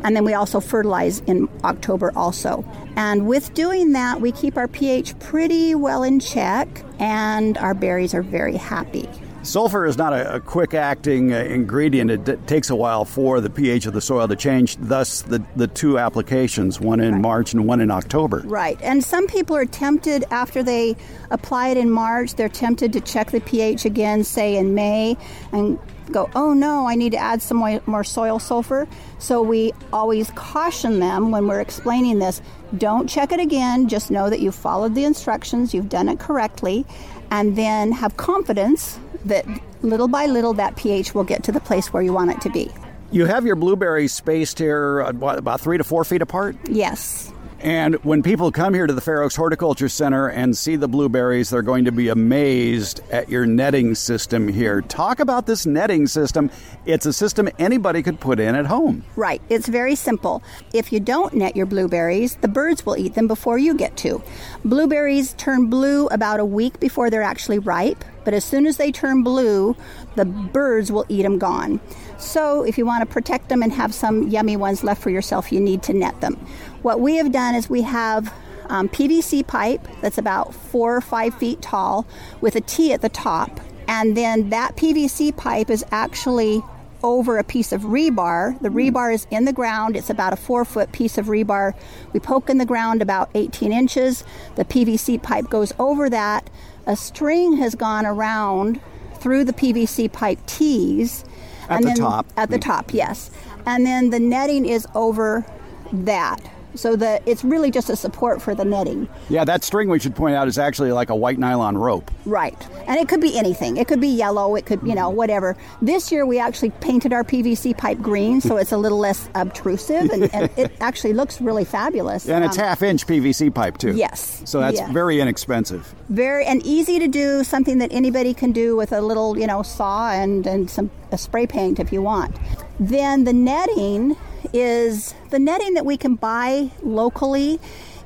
And 0.04 0.16
then 0.16 0.26
we 0.26 0.36
also 0.36 0.60
fertilize 0.60 1.22
in 1.22 1.50
October 1.64 2.12
also. 2.16 2.64
And 2.96 3.26
with 3.26 3.56
doing 3.56 3.94
that, 3.94 4.22
we 4.22 4.32
keep 4.32 4.58
our 4.58 4.68
pH 4.68 5.18
pretty 5.18 5.74
well 5.74 6.04
in 6.04 6.20
check 6.20 6.68
and 7.00 7.58
our 7.58 7.74
berries 7.74 8.14
are 8.14 8.22
very 8.22 8.58
happy. 8.58 9.10
Sulfur 9.44 9.86
is 9.86 9.98
not 9.98 10.14
a, 10.14 10.36
a 10.36 10.40
quick 10.40 10.74
acting 10.74 11.34
uh, 11.34 11.38
ingredient. 11.38 12.10
It 12.10 12.24
d- 12.24 12.36
takes 12.48 12.70
a 12.70 12.76
while 12.76 13.04
for 13.04 13.42
the 13.42 13.50
pH 13.50 13.86
of 13.86 13.94
the 13.94 14.00
soil 14.00 14.28
to 14.28 14.36
change, 14.38 14.78
thus, 14.78 15.22
the, 15.22 15.44
the 15.58 15.68
two 15.68 16.00
applications, 16.00 16.80
one 16.80 17.02
in 17.02 17.22
March 17.22 17.54
and 17.54 17.68
one 17.68 17.82
in 17.82 17.92
October. 17.92 18.42
Right. 18.46 18.82
And 18.82 19.04
some 19.04 19.28
people 19.28 19.56
are 19.56 19.66
tempted 19.66 20.24
after 20.32 20.64
they 20.64 20.96
apply 21.30 21.70
it 21.70 21.78
in 21.78 21.92
March, 21.92 22.36
they're 22.36 22.48
tempted 22.48 22.94
to 22.94 23.02
check 23.02 23.32
the 23.32 23.42
pH 23.42 23.84
again, 23.84 24.24
say 24.24 24.56
in 24.56 24.74
May. 24.74 25.18
And 25.52 25.78
go, 26.12 26.30
oh 26.36 26.54
no, 26.54 26.88
I 26.88 26.96
need 26.96 27.12
to 27.12 27.18
add 27.18 27.42
some 27.42 27.58
more 27.86 28.04
soil 28.04 28.40
sulfur. 28.40 28.88
So 29.20 29.42
we 29.42 29.74
always 29.92 30.32
caution 30.32 31.00
them 31.00 31.32
when 31.32 31.48
we're 31.48 31.62
explaining 31.62 32.20
this 32.20 32.42
don't 32.78 33.08
check 33.10 33.32
it 33.32 33.40
again, 33.40 33.88
just 33.88 34.10
know 34.10 34.30
that 34.30 34.40
you've 34.40 34.56
followed 34.56 34.96
the 34.96 35.06
instructions, 35.06 35.74
you've 35.74 35.90
done 35.90 36.10
it 36.10 36.20
correctly, 36.20 36.86
and 37.30 37.56
then 37.56 37.92
have 37.92 38.18
confidence 38.18 39.00
that 39.26 39.46
little 39.82 40.08
by 40.08 40.26
little 40.26 40.54
that 40.54 40.76
pH 40.76 41.14
will 41.14 41.24
get 41.24 41.44
to 41.44 41.52
the 41.52 41.60
place 41.60 41.92
where 41.94 42.04
you 42.04 42.14
want 42.14 42.32
it 42.32 42.42
to 42.42 42.50
be. 42.50 42.72
You 43.12 43.26
have 43.26 43.46
your 43.46 43.56
blueberries 43.56 44.14
spaced 44.14 44.58
here, 44.58 45.02
uh, 45.02 45.10
about 45.10 45.62
three 45.62 45.78
to 45.78 45.84
four 45.84 46.04
feet 46.04 46.22
apart? 46.22 46.56
Yes. 46.68 47.32
And 47.60 47.96
when 48.04 48.24
people 48.24 48.52
come 48.52 48.74
here 48.74 48.88
to 48.88 48.94
the 48.94 49.00
Fair 49.00 49.22
Oaks 49.22 49.38
Horticulture 49.38 49.88
Center 49.88 50.28
and 50.28 50.58
see 50.58 50.76
the 50.76 50.90
blueberries, 50.90 51.50
they're 51.50 51.62
going 51.62 51.86
to 51.86 51.94
be 51.94 52.10
amazed 52.10 53.00
at 53.10 53.30
your 53.30 53.46
netting 53.46 53.96
system 53.96 54.50
here. 54.50 54.82
Talk 54.82 55.22
about 55.22 55.46
this 55.46 55.66
netting 55.66 56.08
system. 56.08 56.52
It's 56.86 57.06
a 57.06 57.14
system 57.14 57.48
anybody 57.60 58.04
could 58.04 58.20
put 58.20 58.42
in 58.42 58.56
at 58.56 58.66
home. 58.66 59.06
Right. 59.16 59.42
It's 59.48 59.70
very 59.70 59.96
simple. 59.96 60.44
If 60.74 60.92
you 60.92 61.00
don't 61.00 61.36
net 61.36 61.56
your 61.56 61.66
blueberries, 61.66 62.36
the 62.36 62.50
birds 62.50 62.86
will 62.86 62.98
eat 62.98 63.14
them 63.14 63.30
before 63.30 63.58
you 63.58 63.76
get 63.76 63.96
to. 63.98 64.22
Blueberries 64.66 65.32
turn 65.36 65.68
blue 65.68 66.08
about 66.08 66.42
a 66.42 66.46
week 66.46 66.82
before 66.82 67.10
they're 67.10 67.24
actually 67.24 67.60
ripe, 67.60 68.04
but 68.24 68.34
as 68.34 68.44
soon 68.44 68.66
as 68.66 68.78
they 68.78 68.92
turn 68.92 69.24
blue, 69.24 69.76
the 70.16 70.26
birds 70.26 70.92
will 70.92 71.06
eat 71.10 71.24
them 71.24 71.38
gone. 71.38 71.80
So, 72.18 72.64
if 72.64 72.78
you 72.78 72.86
want 72.86 73.08
to 73.08 73.12
protect 73.12 73.50
them 73.50 73.62
and 73.62 73.72
have 73.74 73.94
some 73.94 74.30
yummy 74.30 74.56
ones 74.56 74.84
left 74.84 75.02
for 75.02 75.10
yourself, 75.10 75.52
you 75.52 75.60
need 75.60 75.84
to 75.84 75.94
net 75.94 76.20
them. 76.22 76.36
What 76.82 77.00
we 77.00 77.16
have 77.18 77.32
done 77.32 77.56
is 77.56 77.70
we 77.70 77.82
have 77.82 78.34
um, 78.68 78.90
PVC 78.90 79.46
pipe 79.46 79.88
that's 80.02 80.18
about 80.18 80.54
four 80.54 80.96
or 80.96 81.02
five 81.02 81.36
feet 81.36 81.62
tall 81.62 82.06
with 82.42 82.56
a 82.56 82.62
T 82.62 82.94
at 82.94 83.02
the 83.02 83.10
top. 83.10 83.60
And 83.88 84.16
then 84.16 84.50
that 84.50 84.76
PVC 84.76 85.36
pipe 85.36 85.70
is 85.70 85.86
actually 85.92 86.64
over 87.04 87.38
a 87.38 87.44
piece 87.44 87.72
of 87.72 87.82
rebar. 87.82 88.60
The 88.60 88.70
hmm. 88.70 88.78
rebar 88.78 89.14
is 89.14 89.28
in 89.30 89.46
the 89.46 89.54
ground. 89.54 89.96
It's 89.96 90.10
about 90.10 90.34
a 90.34 90.38
four 90.38 90.66
foot 90.66 90.92
piece 90.92 91.18
of 91.18 91.28
rebar. 91.28 91.74
We 92.14 92.20
poke 92.20 92.50
in 92.50 92.58
the 92.58 92.66
ground 92.66 93.02
about 93.02 93.30
18 93.36 93.72
inches. 93.72 94.24
The 94.56 94.66
PVC 94.66 95.22
pipe 95.22 95.50
goes 95.50 95.74
over 95.78 96.10
that. 96.10 96.50
A 96.86 96.96
string 96.96 97.58
has 97.58 97.76
gone 97.76 98.06
around 98.06 98.82
through 99.16 99.46
the 99.46 99.54
PVC 99.54 100.12
pipe 100.12 100.40
T's. 100.48 101.24
At 101.70 101.78
and 101.78 101.84
the 101.84 101.88
then, 101.90 101.98
top. 101.98 102.26
At 102.36 102.50
the 102.50 102.58
mm. 102.58 102.62
top, 102.62 102.94
yes. 102.94 103.32
And 103.66 103.86
then 103.86 104.10
the 104.10 104.20
netting 104.20 104.66
is 104.66 104.86
over 104.96 105.46
that 105.92 106.42
so 106.76 106.96
that 106.96 107.24
it's 107.26 107.44
really 107.44 107.72
just 107.72 107.90
a 107.90 107.96
support 107.96 108.42
for 108.42 108.56
the 108.56 108.66
netting. 108.66 109.08
Yeah, 109.30 109.44
that 109.46 109.64
string 109.64 109.90
we 109.90 110.00
should 110.00 110.16
point 110.16 110.36
out 110.36 110.48
is 110.48 110.58
actually 110.58 110.92
like 110.92 111.10
a 111.10 111.16
white 111.16 111.40
nylon 111.40 111.78
rope. 111.78 112.12
Right. 112.26 112.56
And 112.88 113.00
it 113.00 113.08
could 113.08 113.22
be 113.22 113.38
anything. 113.38 113.78
It 113.78 113.88
could 113.88 114.02
be 114.02 114.08
yellow, 114.08 114.56
it 114.56 114.66
could, 114.66 114.82
you 114.84 114.96
know, 114.96 115.10
whatever. 115.10 115.56
This 115.82 116.12
year 116.12 116.26
we 116.26 116.40
actually 116.40 116.72
painted 116.72 117.14
our 117.14 117.24
PVC 117.24 117.78
pipe 117.78 118.00
green 118.00 118.42
so 118.42 118.58
it's 118.58 118.72
a 118.72 118.78
little 118.78 119.00
less 119.00 119.30
obtrusive 119.36 120.10
and, 120.12 120.34
and 120.34 120.50
it 120.58 120.72
actually 120.82 121.14
looks 121.14 121.42
really 121.42 121.66
fabulous. 121.66 122.28
And 122.28 122.44
it's 122.44 122.58
um, 122.58 122.64
half 122.64 122.82
inch 122.82 123.06
PVC 123.06 123.54
pipe 123.54 123.78
too. 123.78 123.96
Yes. 123.96 124.42
So 124.46 124.60
that's 124.60 124.78
yes. 124.78 124.92
very 124.92 125.20
inexpensive. 125.20 125.94
Very 126.10 126.46
and 126.46 126.66
easy 126.66 127.00
to 127.00 127.08
do, 127.08 127.44
something 127.44 127.78
that 127.80 127.92
anybody 127.92 128.34
can 128.34 128.52
do 128.52 128.76
with 128.76 128.92
a 128.92 129.02
little, 129.02 129.38
you 129.38 129.48
know, 129.48 129.64
saw 129.64 130.12
and, 130.12 130.46
and 130.46 130.70
some 130.70 130.90
a 131.14 131.18
spray 131.18 131.48
paint 131.48 131.80
if 131.80 131.94
you 131.94 132.02
want. 132.02 132.36
Then 132.80 133.24
the 133.24 133.34
netting 133.34 134.18
is 134.54 135.14
the 135.32 135.40
netting 135.40 135.74
that 135.74 135.86
we 135.86 135.98
can 135.98 136.16
buy 136.16 136.72
locally 136.84 137.60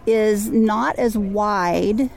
is 0.05 0.49
not 0.49 0.97
as 0.97 1.17
wide 1.17 2.09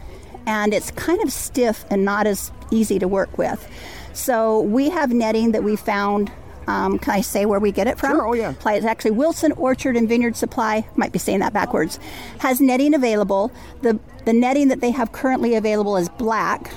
and 0.46 0.72
it's 0.72 0.90
kind 0.92 1.20
of 1.22 1.32
stiff 1.32 1.84
and 1.90 2.04
not 2.04 2.26
as 2.26 2.50
easy 2.70 2.98
to 2.98 3.08
work 3.08 3.36
with. 3.36 3.68
So 4.12 4.60
we 4.60 4.90
have 4.90 5.12
netting 5.12 5.52
that 5.52 5.62
we 5.62 5.76
found. 5.76 6.32
Um, 6.66 6.98
can 6.98 7.14
I 7.14 7.20
say 7.20 7.46
where 7.46 7.58
we 7.58 7.72
get 7.72 7.86
it 7.88 7.98
from? 7.98 8.12
Sure, 8.12 8.28
oh 8.28 8.32
yeah. 8.32 8.54
It's 8.66 8.86
actually 8.86 9.12
Wilson 9.12 9.52
Orchard 9.52 9.96
and 9.96 10.08
Vineyard 10.08 10.36
Supply, 10.36 10.86
might 10.94 11.12
be 11.12 11.18
saying 11.18 11.40
that 11.40 11.52
backwards, 11.52 11.98
has 12.38 12.60
netting 12.60 12.94
available. 12.94 13.50
The, 13.82 13.98
the 14.24 14.32
netting 14.32 14.68
that 14.68 14.80
they 14.80 14.90
have 14.92 15.12
currently 15.12 15.54
available 15.54 15.96
is 15.96 16.08
black, 16.08 16.70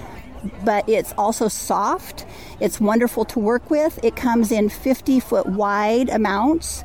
but 0.64 0.88
it's 0.90 1.14
also 1.18 1.48
soft. 1.48 2.26
It's 2.60 2.80
wonderful 2.80 3.26
to 3.26 3.40
work 3.40 3.70
with. 3.70 4.00
It 4.04 4.16
comes 4.16 4.52
in 4.52 4.70
50 4.70 5.20
foot 5.20 5.46
wide 5.46 6.10
amounts 6.10 6.84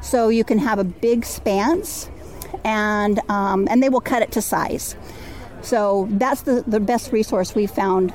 so 0.00 0.28
you 0.28 0.44
can 0.44 0.58
have 0.58 0.78
a 0.78 0.84
big 0.84 1.24
spanse, 1.24 2.10
and 2.64 3.20
um, 3.28 3.66
and 3.70 3.82
they 3.82 3.88
will 3.88 4.00
cut 4.00 4.22
it 4.22 4.32
to 4.32 4.42
size. 4.42 4.96
So 5.62 6.06
that's 6.12 6.42
the, 6.42 6.62
the 6.66 6.80
best 6.80 7.12
resource 7.12 7.54
we 7.54 7.66
found 7.66 8.12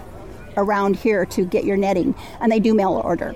around 0.58 0.96
here 0.96 1.26
to 1.26 1.46
get 1.46 1.65
your 1.65 1.78
netting, 1.78 2.15
and 2.39 2.52
they 2.52 2.60
do 2.60 2.74
mail 2.74 3.02
order. 3.04 3.36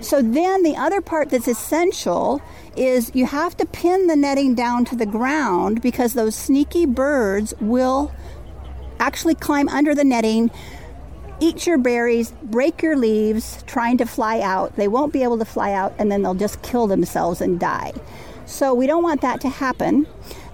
So 0.00 0.20
then 0.20 0.62
the 0.62 0.76
other 0.76 1.00
part 1.00 1.30
that's 1.30 1.48
essential 1.48 2.42
is 2.76 3.10
you 3.14 3.26
have 3.26 3.56
to 3.56 3.66
pin 3.66 4.06
the 4.06 4.16
netting 4.16 4.54
down 4.54 4.84
to 4.86 4.96
the 4.96 5.06
ground 5.06 5.80
because 5.80 6.14
those 6.14 6.34
sneaky 6.34 6.84
birds 6.84 7.54
will 7.60 8.12
actually 9.00 9.34
climb 9.34 9.68
under 9.68 9.94
the 9.94 10.04
netting 10.04 10.50
eat 11.40 11.66
your 11.66 11.78
berries, 11.78 12.32
break 12.42 12.82
your 12.82 12.96
leaves, 12.96 13.62
trying 13.66 13.98
to 13.98 14.06
fly 14.06 14.40
out. 14.40 14.76
They 14.76 14.88
won't 14.88 15.12
be 15.12 15.22
able 15.22 15.38
to 15.38 15.44
fly 15.44 15.72
out 15.72 15.94
and 15.98 16.10
then 16.10 16.22
they'll 16.22 16.34
just 16.34 16.62
kill 16.62 16.86
themselves 16.86 17.40
and 17.40 17.58
die. 17.58 17.92
So 18.46 18.74
we 18.74 18.86
don't 18.86 19.02
want 19.02 19.20
that 19.22 19.40
to 19.42 19.48
happen. 19.48 20.06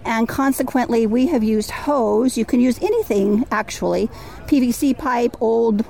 And 0.05 0.29
consequently, 0.29 1.07
we 1.07 1.27
have 1.27 1.43
used 1.43 1.71
hose. 1.71 2.39
You 2.39 2.45
can 2.45 2.61
use 2.61 2.79
anything 2.83 3.45
actually 3.51 4.09
PVC 4.47 4.97
pipe, 4.97 5.37
old 5.41 5.85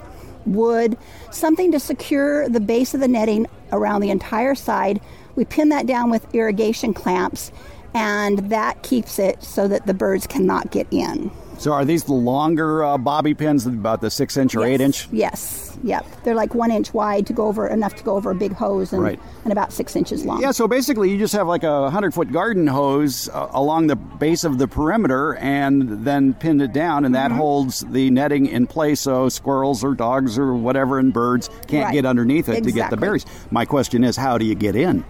wood, 0.47 0.97
something 1.31 1.71
to 1.73 1.81
secure 1.81 2.49
the 2.49 2.61
base 2.61 2.95
of 2.95 3.01
the 3.01 3.09
netting 3.09 3.47
around 3.73 4.01
the 4.01 4.11
entire 4.11 4.55
side. 4.55 5.01
We 5.37 5.45
pin 5.45 5.69
that 5.69 5.87
down 5.87 6.11
with 6.11 6.35
irrigation 6.35 6.93
clamps, 6.93 7.53
and 7.95 8.51
that 8.51 8.83
keeps 8.83 9.19
it 9.19 9.43
so 9.43 9.69
that 9.69 9.87
the 9.87 9.95
birds 9.95 10.27
cannot 10.27 10.71
get 10.73 10.87
in. 10.91 11.31
So 11.61 11.75
are 11.75 11.85
these 11.85 12.05
the 12.05 12.15
longer 12.15 12.83
uh, 12.83 12.97
bobby 12.97 13.35
pins, 13.35 13.67
about 13.67 14.01
the 14.01 14.11
six 14.11 14.39
inch 14.39 14.55
or 14.55 14.61
yes. 14.61 14.69
eight 14.69 14.81
inch? 14.81 15.09
Yes. 15.13 15.79
Yep. 15.83 16.07
They're 16.25 16.35
like 16.35 16.55
one 16.55 16.71
inch 16.71 16.95
wide 16.95 17.27
to 17.27 17.35
go 17.35 17.49
over 17.49 17.69
enough 17.69 17.95
to 17.97 18.03
go 18.03 18.17
over 18.17 18.31
a 18.31 18.35
big 18.35 18.53
hose 18.53 18.95
and, 18.95 19.03
right. 19.03 19.21
and 19.45 19.53
about 19.53 19.71
six 19.71 19.95
inches 19.95 20.25
long. 20.25 20.41
Yeah. 20.41 20.53
So 20.53 20.67
basically, 20.67 21.11
you 21.11 21.19
just 21.19 21.35
have 21.35 21.47
like 21.47 21.63
a 21.63 21.91
hundred 21.91 22.15
foot 22.15 22.33
garden 22.33 22.67
hose 22.67 23.29
uh, 23.29 23.51
along 23.53 23.89
the 23.89 23.97
base 23.97 24.45
of 24.45 24.57
the 24.57 24.67
perimeter, 24.67 25.35
and 25.35 26.03
then 26.03 26.33
pinned 26.33 26.63
it 26.63 26.73
down, 26.73 27.05
and 27.05 27.15
that 27.15 27.29
mm-hmm. 27.29 27.41
holds 27.41 27.81
the 27.81 28.09
netting 28.09 28.47
in 28.47 28.67
place, 28.67 29.01
so 29.01 29.29
squirrels 29.29 29.85
or 29.85 29.95
dogs 29.95 30.39
or 30.39 30.55
whatever 30.55 30.99
and 30.99 31.13
birds 31.13 31.51
can't 31.69 31.85
right. 31.85 31.93
get 31.93 32.07
underneath 32.07 32.49
it 32.49 32.53
exactly. 32.53 32.73
to 32.73 32.77
get 32.77 32.91
the 32.91 32.97
berries. 32.97 33.27
My 33.51 33.67
question 33.67 34.03
is, 34.03 34.17
how 34.17 34.39
do 34.39 34.47
you 34.47 34.55
get 34.55 34.77
in? 34.77 35.05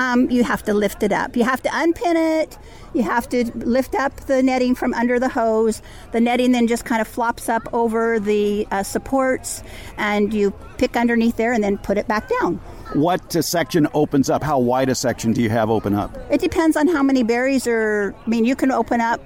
Um, 0.00 0.30
you 0.30 0.42
have 0.44 0.62
to 0.62 0.72
lift 0.72 1.02
it 1.02 1.12
up. 1.12 1.36
You 1.36 1.44
have 1.44 1.62
to 1.62 1.70
unpin 1.70 2.16
it. 2.16 2.58
You 2.94 3.02
have 3.02 3.28
to 3.28 3.44
lift 3.54 3.94
up 3.94 4.16
the 4.20 4.42
netting 4.42 4.74
from 4.74 4.94
under 4.94 5.20
the 5.20 5.28
hose. 5.28 5.82
The 6.12 6.20
netting 6.20 6.52
then 6.52 6.66
just 6.66 6.86
kind 6.86 7.02
of 7.02 7.06
flops 7.06 7.50
up 7.50 7.62
over 7.74 8.18
the 8.18 8.66
uh, 8.70 8.82
supports, 8.82 9.62
and 9.98 10.32
you 10.32 10.52
pick 10.78 10.96
underneath 10.96 11.36
there 11.36 11.52
and 11.52 11.62
then 11.62 11.76
put 11.76 11.98
it 11.98 12.08
back 12.08 12.30
down. 12.40 12.56
What 12.94 13.36
uh, 13.36 13.42
section 13.42 13.86
opens 13.92 14.30
up? 14.30 14.42
How 14.42 14.58
wide 14.58 14.88
a 14.88 14.94
section 14.94 15.34
do 15.34 15.42
you 15.42 15.50
have 15.50 15.68
open 15.68 15.94
up? 15.94 16.16
It 16.30 16.40
depends 16.40 16.78
on 16.78 16.88
how 16.88 17.02
many 17.02 17.22
berries 17.22 17.66
are. 17.66 18.14
I 18.26 18.28
mean, 18.28 18.46
you 18.46 18.56
can 18.56 18.72
open 18.72 19.02
up, 19.02 19.20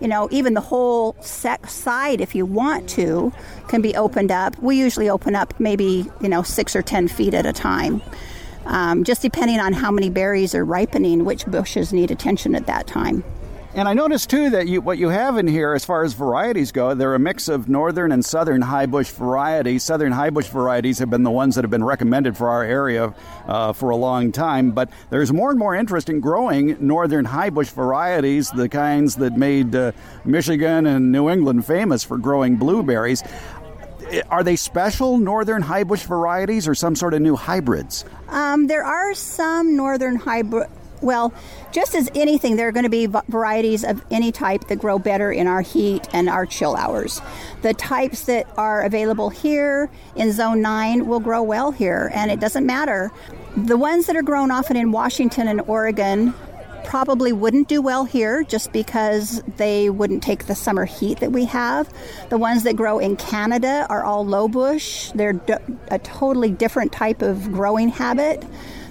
you 0.00 0.06
know, 0.06 0.28
even 0.30 0.54
the 0.54 0.60
whole 0.60 1.16
sec- 1.20 1.66
side 1.66 2.20
if 2.20 2.36
you 2.36 2.46
want 2.46 2.88
to, 2.90 3.32
can 3.66 3.82
be 3.82 3.96
opened 3.96 4.30
up. 4.30 4.56
We 4.62 4.78
usually 4.78 5.10
open 5.10 5.34
up 5.34 5.58
maybe, 5.58 6.06
you 6.20 6.28
know, 6.28 6.42
six 6.42 6.76
or 6.76 6.82
ten 6.82 7.08
feet 7.08 7.34
at 7.34 7.46
a 7.46 7.52
time 7.52 8.00
um, 8.70 9.04
just 9.04 9.20
depending 9.20 9.60
on 9.60 9.72
how 9.72 9.90
many 9.90 10.08
berries 10.08 10.54
are 10.54 10.64
ripening, 10.64 11.24
which 11.24 11.44
bushes 11.46 11.92
need 11.92 12.10
attention 12.10 12.54
at 12.54 12.66
that 12.66 12.86
time. 12.86 13.22
And 13.72 13.86
I 13.86 13.94
noticed 13.94 14.30
too 14.30 14.50
that 14.50 14.66
you, 14.66 14.80
what 14.80 14.98
you 14.98 15.10
have 15.10 15.38
in 15.38 15.46
here, 15.46 15.74
as 15.74 15.84
far 15.84 16.02
as 16.02 16.12
varieties 16.12 16.72
go, 16.72 16.92
they're 16.92 17.14
a 17.14 17.20
mix 17.20 17.46
of 17.46 17.68
northern 17.68 18.10
and 18.10 18.24
southern 18.24 18.62
high 18.62 18.86
bush 18.86 19.10
varieties. 19.10 19.84
Southern 19.84 20.10
high 20.10 20.30
bush 20.30 20.48
varieties 20.48 20.98
have 20.98 21.08
been 21.08 21.22
the 21.22 21.30
ones 21.30 21.54
that 21.54 21.62
have 21.62 21.70
been 21.70 21.84
recommended 21.84 22.36
for 22.36 22.48
our 22.48 22.64
area 22.64 23.14
uh, 23.46 23.72
for 23.72 23.90
a 23.90 23.96
long 23.96 24.32
time, 24.32 24.72
but 24.72 24.90
there's 25.10 25.32
more 25.32 25.50
and 25.50 25.58
more 25.58 25.76
interest 25.76 26.08
in 26.08 26.18
growing 26.18 26.76
northern 26.84 27.24
high 27.24 27.50
bush 27.50 27.68
varieties, 27.68 28.50
the 28.50 28.68
kinds 28.68 29.14
that 29.16 29.36
made 29.36 29.72
uh, 29.76 29.92
Michigan 30.24 30.86
and 30.86 31.12
New 31.12 31.30
England 31.30 31.64
famous 31.64 32.02
for 32.02 32.18
growing 32.18 32.56
blueberries. 32.56 33.22
Are 34.28 34.42
they 34.42 34.56
special 34.56 35.18
northern 35.18 35.62
high 35.62 35.84
bush 35.84 36.02
varieties 36.04 36.66
or 36.66 36.74
some 36.74 36.96
sort 36.96 37.14
of 37.14 37.20
new 37.20 37.36
hybrids? 37.36 38.04
Um, 38.28 38.66
there 38.66 38.84
are 38.84 39.14
some 39.14 39.76
northern 39.76 40.16
hybrid. 40.16 40.68
Well, 41.02 41.32
just 41.72 41.94
as 41.94 42.10
anything, 42.14 42.56
there 42.56 42.68
are 42.68 42.72
going 42.72 42.84
to 42.84 42.90
be 42.90 43.06
varieties 43.06 43.84
of 43.84 44.04
any 44.10 44.32
type 44.32 44.68
that 44.68 44.80
grow 44.80 44.98
better 44.98 45.32
in 45.32 45.46
our 45.46 45.62
heat 45.62 46.06
and 46.12 46.28
our 46.28 46.44
chill 46.44 46.76
hours. 46.76 47.22
The 47.62 47.72
types 47.72 48.24
that 48.24 48.46
are 48.58 48.82
available 48.82 49.30
here 49.30 49.90
in 50.14 50.32
Zone 50.32 50.60
9 50.60 51.06
will 51.06 51.20
grow 51.20 51.42
well 51.42 51.70
here, 51.70 52.10
and 52.14 52.30
it 52.30 52.38
doesn't 52.38 52.66
matter. 52.66 53.10
The 53.56 53.78
ones 53.78 54.06
that 54.06 54.16
are 54.16 54.22
grown 54.22 54.50
often 54.50 54.76
in 54.76 54.92
Washington 54.92 55.48
and 55.48 55.62
Oregon 55.62 56.34
probably 56.84 57.32
wouldn't 57.32 57.68
do 57.68 57.80
well 57.80 58.04
here 58.04 58.42
just 58.42 58.72
because 58.72 59.42
they 59.56 59.90
wouldn't 59.90 60.22
take 60.22 60.46
the 60.46 60.54
summer 60.54 60.84
heat 60.84 61.20
that 61.20 61.32
we 61.32 61.44
have. 61.46 61.92
The 62.28 62.38
ones 62.38 62.62
that 62.64 62.76
grow 62.76 62.98
in 62.98 63.16
Canada 63.16 63.86
are 63.88 64.04
all 64.04 64.26
low 64.26 64.48
bush. 64.48 65.10
They're 65.14 65.40
a 65.88 65.98
totally 65.98 66.50
different 66.50 66.92
type 66.92 67.22
of 67.22 67.52
growing 67.52 67.88
habit. 67.88 68.44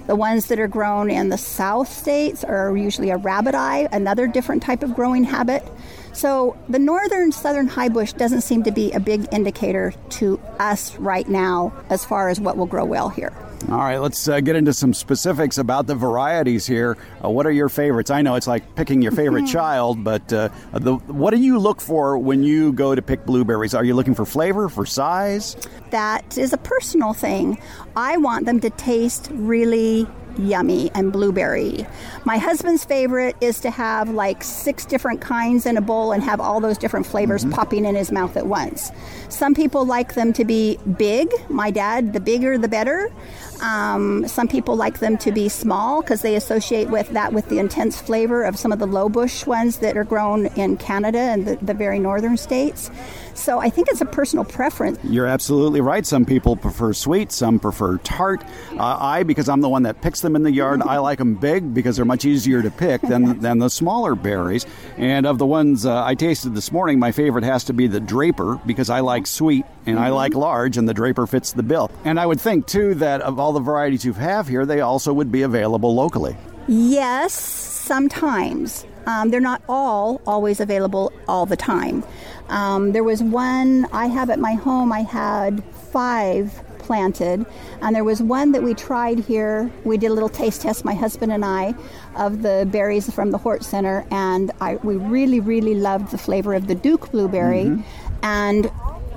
The 0.06 0.16
ones 0.16 0.46
that 0.46 0.58
are 0.58 0.66
grown 0.66 1.10
in 1.10 1.28
the 1.28 1.38
south 1.38 1.92
states 1.92 2.42
are 2.42 2.76
usually 2.76 3.10
a 3.10 3.16
rabbit 3.16 3.54
eye, 3.54 3.88
another 3.92 4.26
different 4.26 4.62
type 4.62 4.82
of 4.82 4.94
growing 4.94 5.24
habit. 5.24 5.64
So 6.12 6.56
the 6.68 6.80
northern 6.80 7.30
southern 7.30 7.68
high 7.68 7.88
bush 7.90 8.12
doesn't 8.14 8.40
seem 8.40 8.64
to 8.64 8.72
be 8.72 8.90
a 8.92 8.98
big 8.98 9.28
indicator 9.30 9.94
to 10.10 10.40
us 10.58 10.96
right 10.96 11.28
now 11.28 11.72
as 11.88 12.04
far 12.04 12.28
as 12.28 12.40
what 12.40 12.56
will 12.56 12.66
grow 12.66 12.84
well 12.84 13.08
here. 13.08 13.32
All 13.68 13.78
right, 13.78 13.98
let's 13.98 14.26
uh, 14.26 14.40
get 14.40 14.56
into 14.56 14.72
some 14.72 14.94
specifics 14.94 15.58
about 15.58 15.86
the 15.86 15.94
varieties 15.94 16.66
here. 16.66 16.96
Uh, 17.22 17.28
what 17.28 17.46
are 17.46 17.52
your 17.52 17.68
favorites? 17.68 18.10
I 18.10 18.22
know 18.22 18.34
it's 18.34 18.46
like 18.46 18.74
picking 18.74 19.02
your 19.02 19.12
favorite 19.12 19.46
child, 19.52 20.02
but 20.02 20.32
uh, 20.32 20.48
the, 20.72 20.94
what 20.94 21.32
do 21.32 21.36
you 21.36 21.58
look 21.58 21.80
for 21.80 22.16
when 22.18 22.42
you 22.42 22.72
go 22.72 22.94
to 22.94 23.02
pick 23.02 23.26
blueberries? 23.26 23.74
Are 23.74 23.84
you 23.84 23.94
looking 23.94 24.14
for 24.14 24.24
flavor, 24.24 24.68
for 24.68 24.86
size? 24.86 25.56
That 25.90 26.38
is 26.38 26.52
a 26.52 26.58
personal 26.58 27.12
thing. 27.12 27.60
I 27.94 28.16
want 28.16 28.46
them 28.46 28.60
to 28.60 28.70
taste 28.70 29.28
really 29.30 30.06
yummy 30.38 30.90
and 30.94 31.12
blueberry. 31.12 31.86
My 32.24 32.38
husband's 32.38 32.84
favorite 32.84 33.36
is 33.40 33.60
to 33.60 33.70
have 33.70 34.10
like 34.10 34.42
six 34.42 34.84
different 34.84 35.20
kinds 35.20 35.66
in 35.66 35.76
a 35.76 35.80
bowl 35.80 36.12
and 36.12 36.22
have 36.22 36.40
all 36.40 36.60
those 36.60 36.78
different 36.78 37.06
flavors 37.06 37.42
mm-hmm. 37.42 37.54
popping 37.54 37.84
in 37.84 37.94
his 37.94 38.12
mouth 38.12 38.36
at 38.36 38.46
once. 38.46 38.90
Some 39.28 39.54
people 39.54 39.84
like 39.84 40.14
them 40.14 40.32
to 40.34 40.44
be 40.44 40.78
big. 40.96 41.30
My 41.48 41.70
dad, 41.70 42.12
the 42.12 42.20
bigger 42.20 42.58
the 42.58 42.68
better. 42.68 43.12
Um, 43.60 44.26
some 44.26 44.48
people 44.48 44.76
like 44.76 45.00
them 45.00 45.18
to 45.18 45.32
be 45.32 45.48
small 45.48 46.00
because 46.00 46.22
they 46.22 46.34
associate 46.34 46.88
with 46.88 47.10
that 47.10 47.32
with 47.32 47.48
the 47.48 47.58
intense 47.58 48.00
flavor 48.00 48.42
of 48.42 48.58
some 48.58 48.72
of 48.72 48.78
the 48.78 48.86
low 48.86 49.08
bush 49.08 49.46
ones 49.46 49.78
that 49.78 49.96
are 49.96 50.04
grown 50.04 50.46
in 50.56 50.76
Canada 50.76 51.18
and 51.18 51.46
the, 51.46 51.56
the 51.56 51.74
very 51.74 51.98
northern 51.98 52.36
states. 52.36 52.90
So 53.34 53.58
I 53.58 53.70
think 53.70 53.88
it's 53.88 54.00
a 54.00 54.06
personal 54.06 54.44
preference. 54.44 54.98
You're 55.04 55.26
absolutely 55.26 55.80
right. 55.80 56.04
Some 56.04 56.24
people 56.24 56.56
prefer 56.56 56.92
sweet, 56.92 57.32
some 57.32 57.58
prefer 57.58 57.98
tart. 57.98 58.42
Uh, 58.72 58.98
I, 59.00 59.22
because 59.22 59.48
I'm 59.48 59.60
the 59.60 59.68
one 59.68 59.84
that 59.84 60.02
picks 60.02 60.20
them 60.20 60.36
in 60.36 60.42
the 60.42 60.52
yard, 60.52 60.82
I 60.82 60.98
like 60.98 61.18
them 61.18 61.34
big 61.34 61.72
because 61.72 61.96
they're 61.96 62.04
much 62.04 62.24
easier 62.24 62.62
to 62.62 62.70
pick 62.70 63.00
than, 63.02 63.40
than 63.40 63.58
the 63.58 63.70
smaller 63.70 64.14
berries. 64.14 64.66
And 64.96 65.26
of 65.26 65.38
the 65.38 65.46
ones 65.46 65.86
uh, 65.86 66.04
I 66.04 66.14
tasted 66.14 66.54
this 66.54 66.72
morning, 66.72 66.98
my 66.98 67.12
favorite 67.12 67.44
has 67.44 67.64
to 67.64 67.72
be 67.72 67.86
the 67.86 68.00
Draper 68.00 68.60
because 68.66 68.90
I 68.90 69.00
like 69.00 69.26
sweet 69.26 69.64
and 69.86 69.96
mm-hmm. 69.96 70.04
I 70.04 70.10
like 70.10 70.34
large, 70.34 70.76
and 70.76 70.88
the 70.88 70.94
Draper 70.94 71.26
fits 71.26 71.52
the 71.52 71.62
bill. 71.62 71.90
And 72.04 72.20
I 72.20 72.26
would 72.26 72.40
think, 72.40 72.66
too, 72.66 72.94
that 72.96 73.22
of 73.22 73.38
all 73.38 73.52
the 73.52 73.60
varieties 73.60 74.04
you 74.04 74.12
have 74.12 74.46
here, 74.46 74.66
they 74.66 74.80
also 74.80 75.12
would 75.12 75.32
be 75.32 75.42
available 75.42 75.94
locally. 75.94 76.36
Yes, 76.68 77.32
sometimes. 77.32 78.84
Um, 79.06 79.30
they're 79.30 79.40
not 79.40 79.62
all 79.68 80.20
always 80.26 80.60
available 80.60 81.12
all 81.26 81.46
the 81.46 81.56
time. 81.56 82.04
Um, 82.48 82.92
there 82.92 83.04
was 83.04 83.22
one 83.22 83.86
I 83.92 84.06
have 84.06 84.30
at 84.30 84.38
my 84.38 84.54
home, 84.54 84.92
I 84.92 85.00
had 85.00 85.62
five 85.92 86.62
planted, 86.78 87.46
and 87.82 87.94
there 87.94 88.02
was 88.02 88.20
one 88.20 88.50
that 88.52 88.62
we 88.62 88.74
tried 88.74 89.20
here. 89.20 89.70
We 89.84 89.96
did 89.96 90.10
a 90.10 90.14
little 90.14 90.28
taste 90.28 90.62
test, 90.62 90.84
my 90.84 90.94
husband 90.94 91.30
and 91.30 91.44
I, 91.44 91.74
of 92.16 92.42
the 92.42 92.66
berries 92.70 93.08
from 93.12 93.30
the 93.30 93.38
Hort 93.38 93.62
Center, 93.62 94.04
and 94.10 94.50
I, 94.60 94.76
we 94.76 94.96
really, 94.96 95.38
really 95.38 95.74
loved 95.74 96.10
the 96.10 96.18
flavor 96.18 96.52
of 96.54 96.66
the 96.66 96.74
Duke 96.74 97.12
blueberry. 97.12 97.64
Mm-hmm. 97.64 98.24
And 98.24 98.70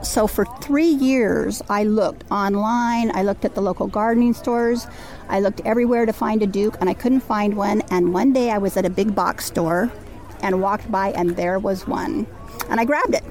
so 0.04 0.28
for 0.28 0.46
three 0.62 0.90
years, 0.90 1.62
I 1.70 1.84
looked 1.84 2.30
online, 2.30 3.12
I 3.16 3.24
looked 3.24 3.46
at 3.46 3.56
the 3.56 3.62
local 3.62 3.88
gardening 3.88 4.34
stores, 4.34 4.88
I 5.30 5.40
looked 5.40 5.62
everywhere 5.66 6.06
to 6.06 6.14
find 6.14 6.44
a 6.44 6.48
Duke, 6.48 6.78
and 6.80 6.90
I 6.90 6.94
couldn't 6.94 7.22
find 7.22 7.56
one. 7.56 7.82
And 7.90 8.14
one 8.14 8.34
day 8.34 8.52
I 8.52 8.58
was 8.58 8.78
at 8.78 8.86
a 8.86 8.90
big 8.90 9.16
box 9.16 9.46
store 9.46 9.92
and 10.42 10.62
walked 10.62 10.92
by, 10.92 11.12
and 11.12 11.36
there 11.36 11.58
was 11.58 11.88
one 11.88 12.28
and 12.70 12.80
I 12.80 12.86
grabbed 12.86 13.14
it. 13.14 13.24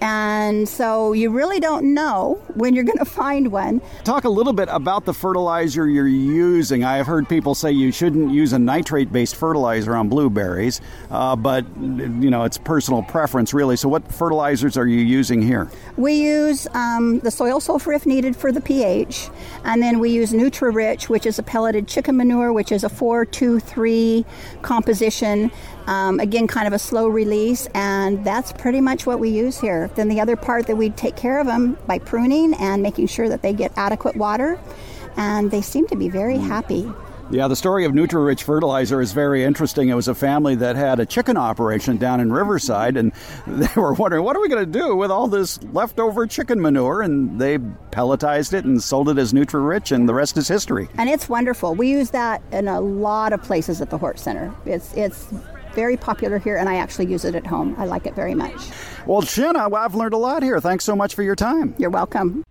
And 0.00 0.68
so 0.68 1.12
you 1.12 1.30
really 1.30 1.60
don't 1.60 1.92
know 1.92 2.40
when 2.54 2.74
you're 2.74 2.84
going 2.84 2.98
to 2.98 3.04
find 3.04 3.52
one. 3.52 3.82
Talk 4.04 4.24
a 4.24 4.28
little 4.28 4.52
bit 4.52 4.68
about 4.70 5.04
the 5.04 5.12
fertilizer 5.12 5.86
you're 5.86 6.06
using. 6.06 6.84
I 6.84 6.96
have 6.96 7.06
heard 7.06 7.28
people 7.28 7.54
say 7.54 7.70
you 7.70 7.92
shouldn't 7.92 8.32
use 8.32 8.52
a 8.52 8.58
nitrate 8.58 9.12
based 9.12 9.36
fertilizer 9.36 9.94
on 9.94 10.08
blueberries, 10.08 10.80
uh, 11.10 11.36
but 11.36 11.66
you 11.76 12.30
know, 12.30 12.44
it's 12.44 12.56
personal 12.56 13.02
preference 13.02 13.52
really. 13.52 13.76
So, 13.76 13.88
what 13.88 14.10
fertilizers 14.10 14.76
are 14.76 14.86
you 14.86 15.00
using 15.00 15.42
here? 15.42 15.70
We 15.96 16.14
use 16.14 16.66
um, 16.72 17.20
the 17.20 17.30
soil 17.30 17.60
sulfur 17.60 17.92
if 17.92 18.06
needed 18.06 18.36
for 18.36 18.52
the 18.52 18.60
pH, 18.60 19.28
and 19.64 19.82
then 19.82 19.98
we 19.98 20.10
use 20.10 20.32
Nutri-Rich, 20.32 21.08
which 21.08 21.26
is 21.26 21.38
a 21.38 21.42
pelleted 21.42 21.86
chicken 21.86 22.16
manure, 22.16 22.52
which 22.52 22.72
is 22.72 22.84
a 22.84 22.88
4 22.88 23.26
2 23.26 23.60
3 23.60 24.24
composition. 24.62 25.50
Um, 25.86 26.20
again, 26.20 26.46
kind 26.46 26.66
of 26.66 26.72
a 26.72 26.78
slow 26.78 27.08
release, 27.08 27.66
and 27.74 28.24
that's 28.24 28.52
pretty 28.52 28.80
much 28.80 29.06
what 29.06 29.18
we 29.18 29.30
use 29.30 29.60
here. 29.60 29.90
Then 29.96 30.08
the 30.08 30.20
other 30.20 30.36
part 30.36 30.66
that 30.66 30.76
we 30.76 30.90
take 30.90 31.16
care 31.16 31.40
of 31.40 31.46
them 31.46 31.76
by 31.86 31.98
pruning 31.98 32.54
and 32.54 32.82
making 32.82 33.08
sure 33.08 33.28
that 33.28 33.42
they 33.42 33.52
get 33.52 33.72
adequate 33.76 34.16
water, 34.16 34.58
and 35.16 35.50
they 35.50 35.62
seem 35.62 35.86
to 35.88 35.96
be 35.96 36.08
very 36.08 36.38
happy. 36.38 36.90
Yeah, 37.32 37.46
the 37.46 37.54
story 37.54 37.84
of 37.84 37.92
Nutri-Rich 37.92 38.42
fertilizer 38.42 39.00
is 39.00 39.12
very 39.12 39.44
interesting. 39.44 39.88
It 39.88 39.94
was 39.94 40.08
a 40.08 40.16
family 40.16 40.56
that 40.56 40.74
had 40.74 40.98
a 40.98 41.06
chicken 41.06 41.36
operation 41.36 41.96
down 41.96 42.18
in 42.18 42.32
Riverside, 42.32 42.96
and 42.96 43.12
they 43.46 43.68
were 43.76 43.92
wondering, 43.92 44.24
what 44.24 44.34
are 44.34 44.40
we 44.40 44.48
going 44.48 44.64
to 44.64 44.78
do 44.78 44.96
with 44.96 45.12
all 45.12 45.28
this 45.28 45.62
leftover 45.72 46.26
chicken 46.26 46.60
manure? 46.60 47.02
And 47.02 47.40
they 47.40 47.58
pelletized 47.58 48.52
it 48.52 48.64
and 48.64 48.82
sold 48.82 49.08
it 49.10 49.16
as 49.16 49.32
Nutri-Rich, 49.32 49.92
and 49.92 50.08
the 50.08 50.14
rest 50.14 50.36
is 50.38 50.48
history. 50.48 50.88
And 50.98 51.08
it's 51.08 51.28
wonderful. 51.28 51.76
We 51.76 51.88
use 51.88 52.10
that 52.10 52.42
in 52.50 52.66
a 52.66 52.80
lot 52.80 53.32
of 53.32 53.40
places 53.42 53.80
at 53.80 53.90
the 53.90 53.98
Hort 53.98 54.18
Center. 54.18 54.52
It's 54.66 54.92
it's 54.94 55.32
very 55.74 55.96
popular 55.96 56.38
here, 56.38 56.56
and 56.56 56.68
I 56.68 56.76
actually 56.76 57.06
use 57.06 57.24
it 57.24 57.34
at 57.34 57.46
home. 57.46 57.74
I 57.78 57.86
like 57.86 58.06
it 58.06 58.14
very 58.14 58.34
much. 58.34 58.70
Well, 59.06 59.22
Shanna, 59.22 59.74
I've 59.74 59.94
learned 59.94 60.14
a 60.14 60.18
lot 60.18 60.42
here. 60.42 60.60
Thanks 60.60 60.84
so 60.84 60.94
much 60.94 61.14
for 61.14 61.22
your 61.22 61.36
time. 61.36 61.74
You're 61.78 61.90
welcome. 61.90 62.44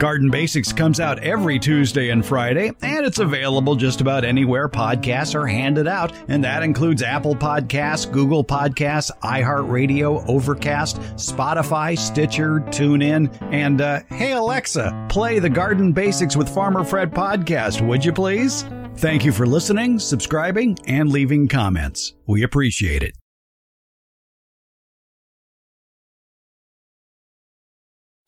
Garden 0.00 0.30
Basics 0.30 0.72
comes 0.72 0.98
out 0.98 1.18
every 1.18 1.58
Tuesday 1.58 2.08
and 2.08 2.24
Friday, 2.24 2.72
and 2.80 3.04
it's 3.04 3.18
available 3.18 3.76
just 3.76 4.00
about 4.00 4.24
anywhere 4.24 4.66
podcasts 4.66 5.34
are 5.34 5.46
handed 5.46 5.86
out, 5.86 6.10
and 6.28 6.42
that 6.42 6.62
includes 6.62 7.02
Apple 7.02 7.36
Podcasts, 7.36 8.10
Google 8.10 8.42
Podcasts, 8.42 9.10
iHeartRadio, 9.20 10.26
Overcast, 10.26 10.96
Spotify, 11.16 11.98
Stitcher, 11.98 12.60
TuneIn, 12.60 13.30
and 13.52 13.82
uh, 13.82 14.00
hey 14.08 14.32
Alexa, 14.32 15.06
play 15.10 15.38
the 15.38 15.50
Garden 15.50 15.92
Basics 15.92 16.34
with 16.34 16.48
Farmer 16.48 16.82
Fred 16.82 17.10
podcast, 17.10 17.86
would 17.86 18.02
you 18.02 18.14
please? 18.14 18.64
Thank 18.96 19.24
you 19.24 19.32
for 19.32 19.46
listening, 19.46 19.98
subscribing, 19.98 20.78
and 20.86 21.10
leaving 21.10 21.48
comments. 21.48 22.14
We 22.26 22.42
appreciate 22.42 23.02
it. 23.02 23.16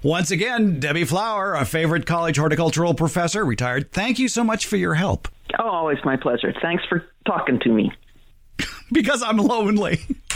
Once 0.02 0.32
again, 0.32 0.80
Debbie 0.80 1.04
Flower, 1.04 1.54
a 1.54 1.64
favorite 1.64 2.06
college 2.06 2.36
horticultural 2.36 2.92
professor, 2.92 3.44
retired. 3.44 3.92
Thank 3.92 4.18
you 4.18 4.26
so 4.26 4.42
much 4.42 4.66
for 4.66 4.76
your 4.76 4.94
help. 4.94 5.28
Oh, 5.60 5.68
always 5.68 5.98
my 6.04 6.16
pleasure. 6.16 6.52
Thanks 6.60 6.82
for 6.88 7.04
talking 7.24 7.60
to 7.60 7.68
me. 7.68 7.92
because 8.92 9.22
I'm 9.22 9.36
lonely. 9.36 10.00
it's 10.08 10.34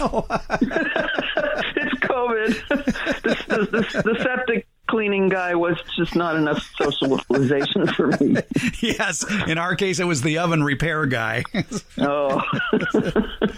COVID. 2.01 2.63
This, 3.27 3.45
this, 3.47 3.69
this, 3.71 3.93
the 3.93 4.17
septic 4.23 4.67
cleaning 4.87 5.29
guy 5.29 5.55
was 5.55 5.79
just 5.97 6.15
not 6.15 6.37
enough 6.37 6.63
socialization 6.79 7.87
for 7.87 8.09
me. 8.09 8.37
yes, 8.81 9.25
in 9.47 9.59
our 9.59 9.75
case, 9.77 9.99
it 10.01 10.05
was 10.05 10.23
the 10.23 10.39
oven 10.39 10.63
repair 10.63 11.07
guy. 11.07 11.43
oh. 11.99 12.43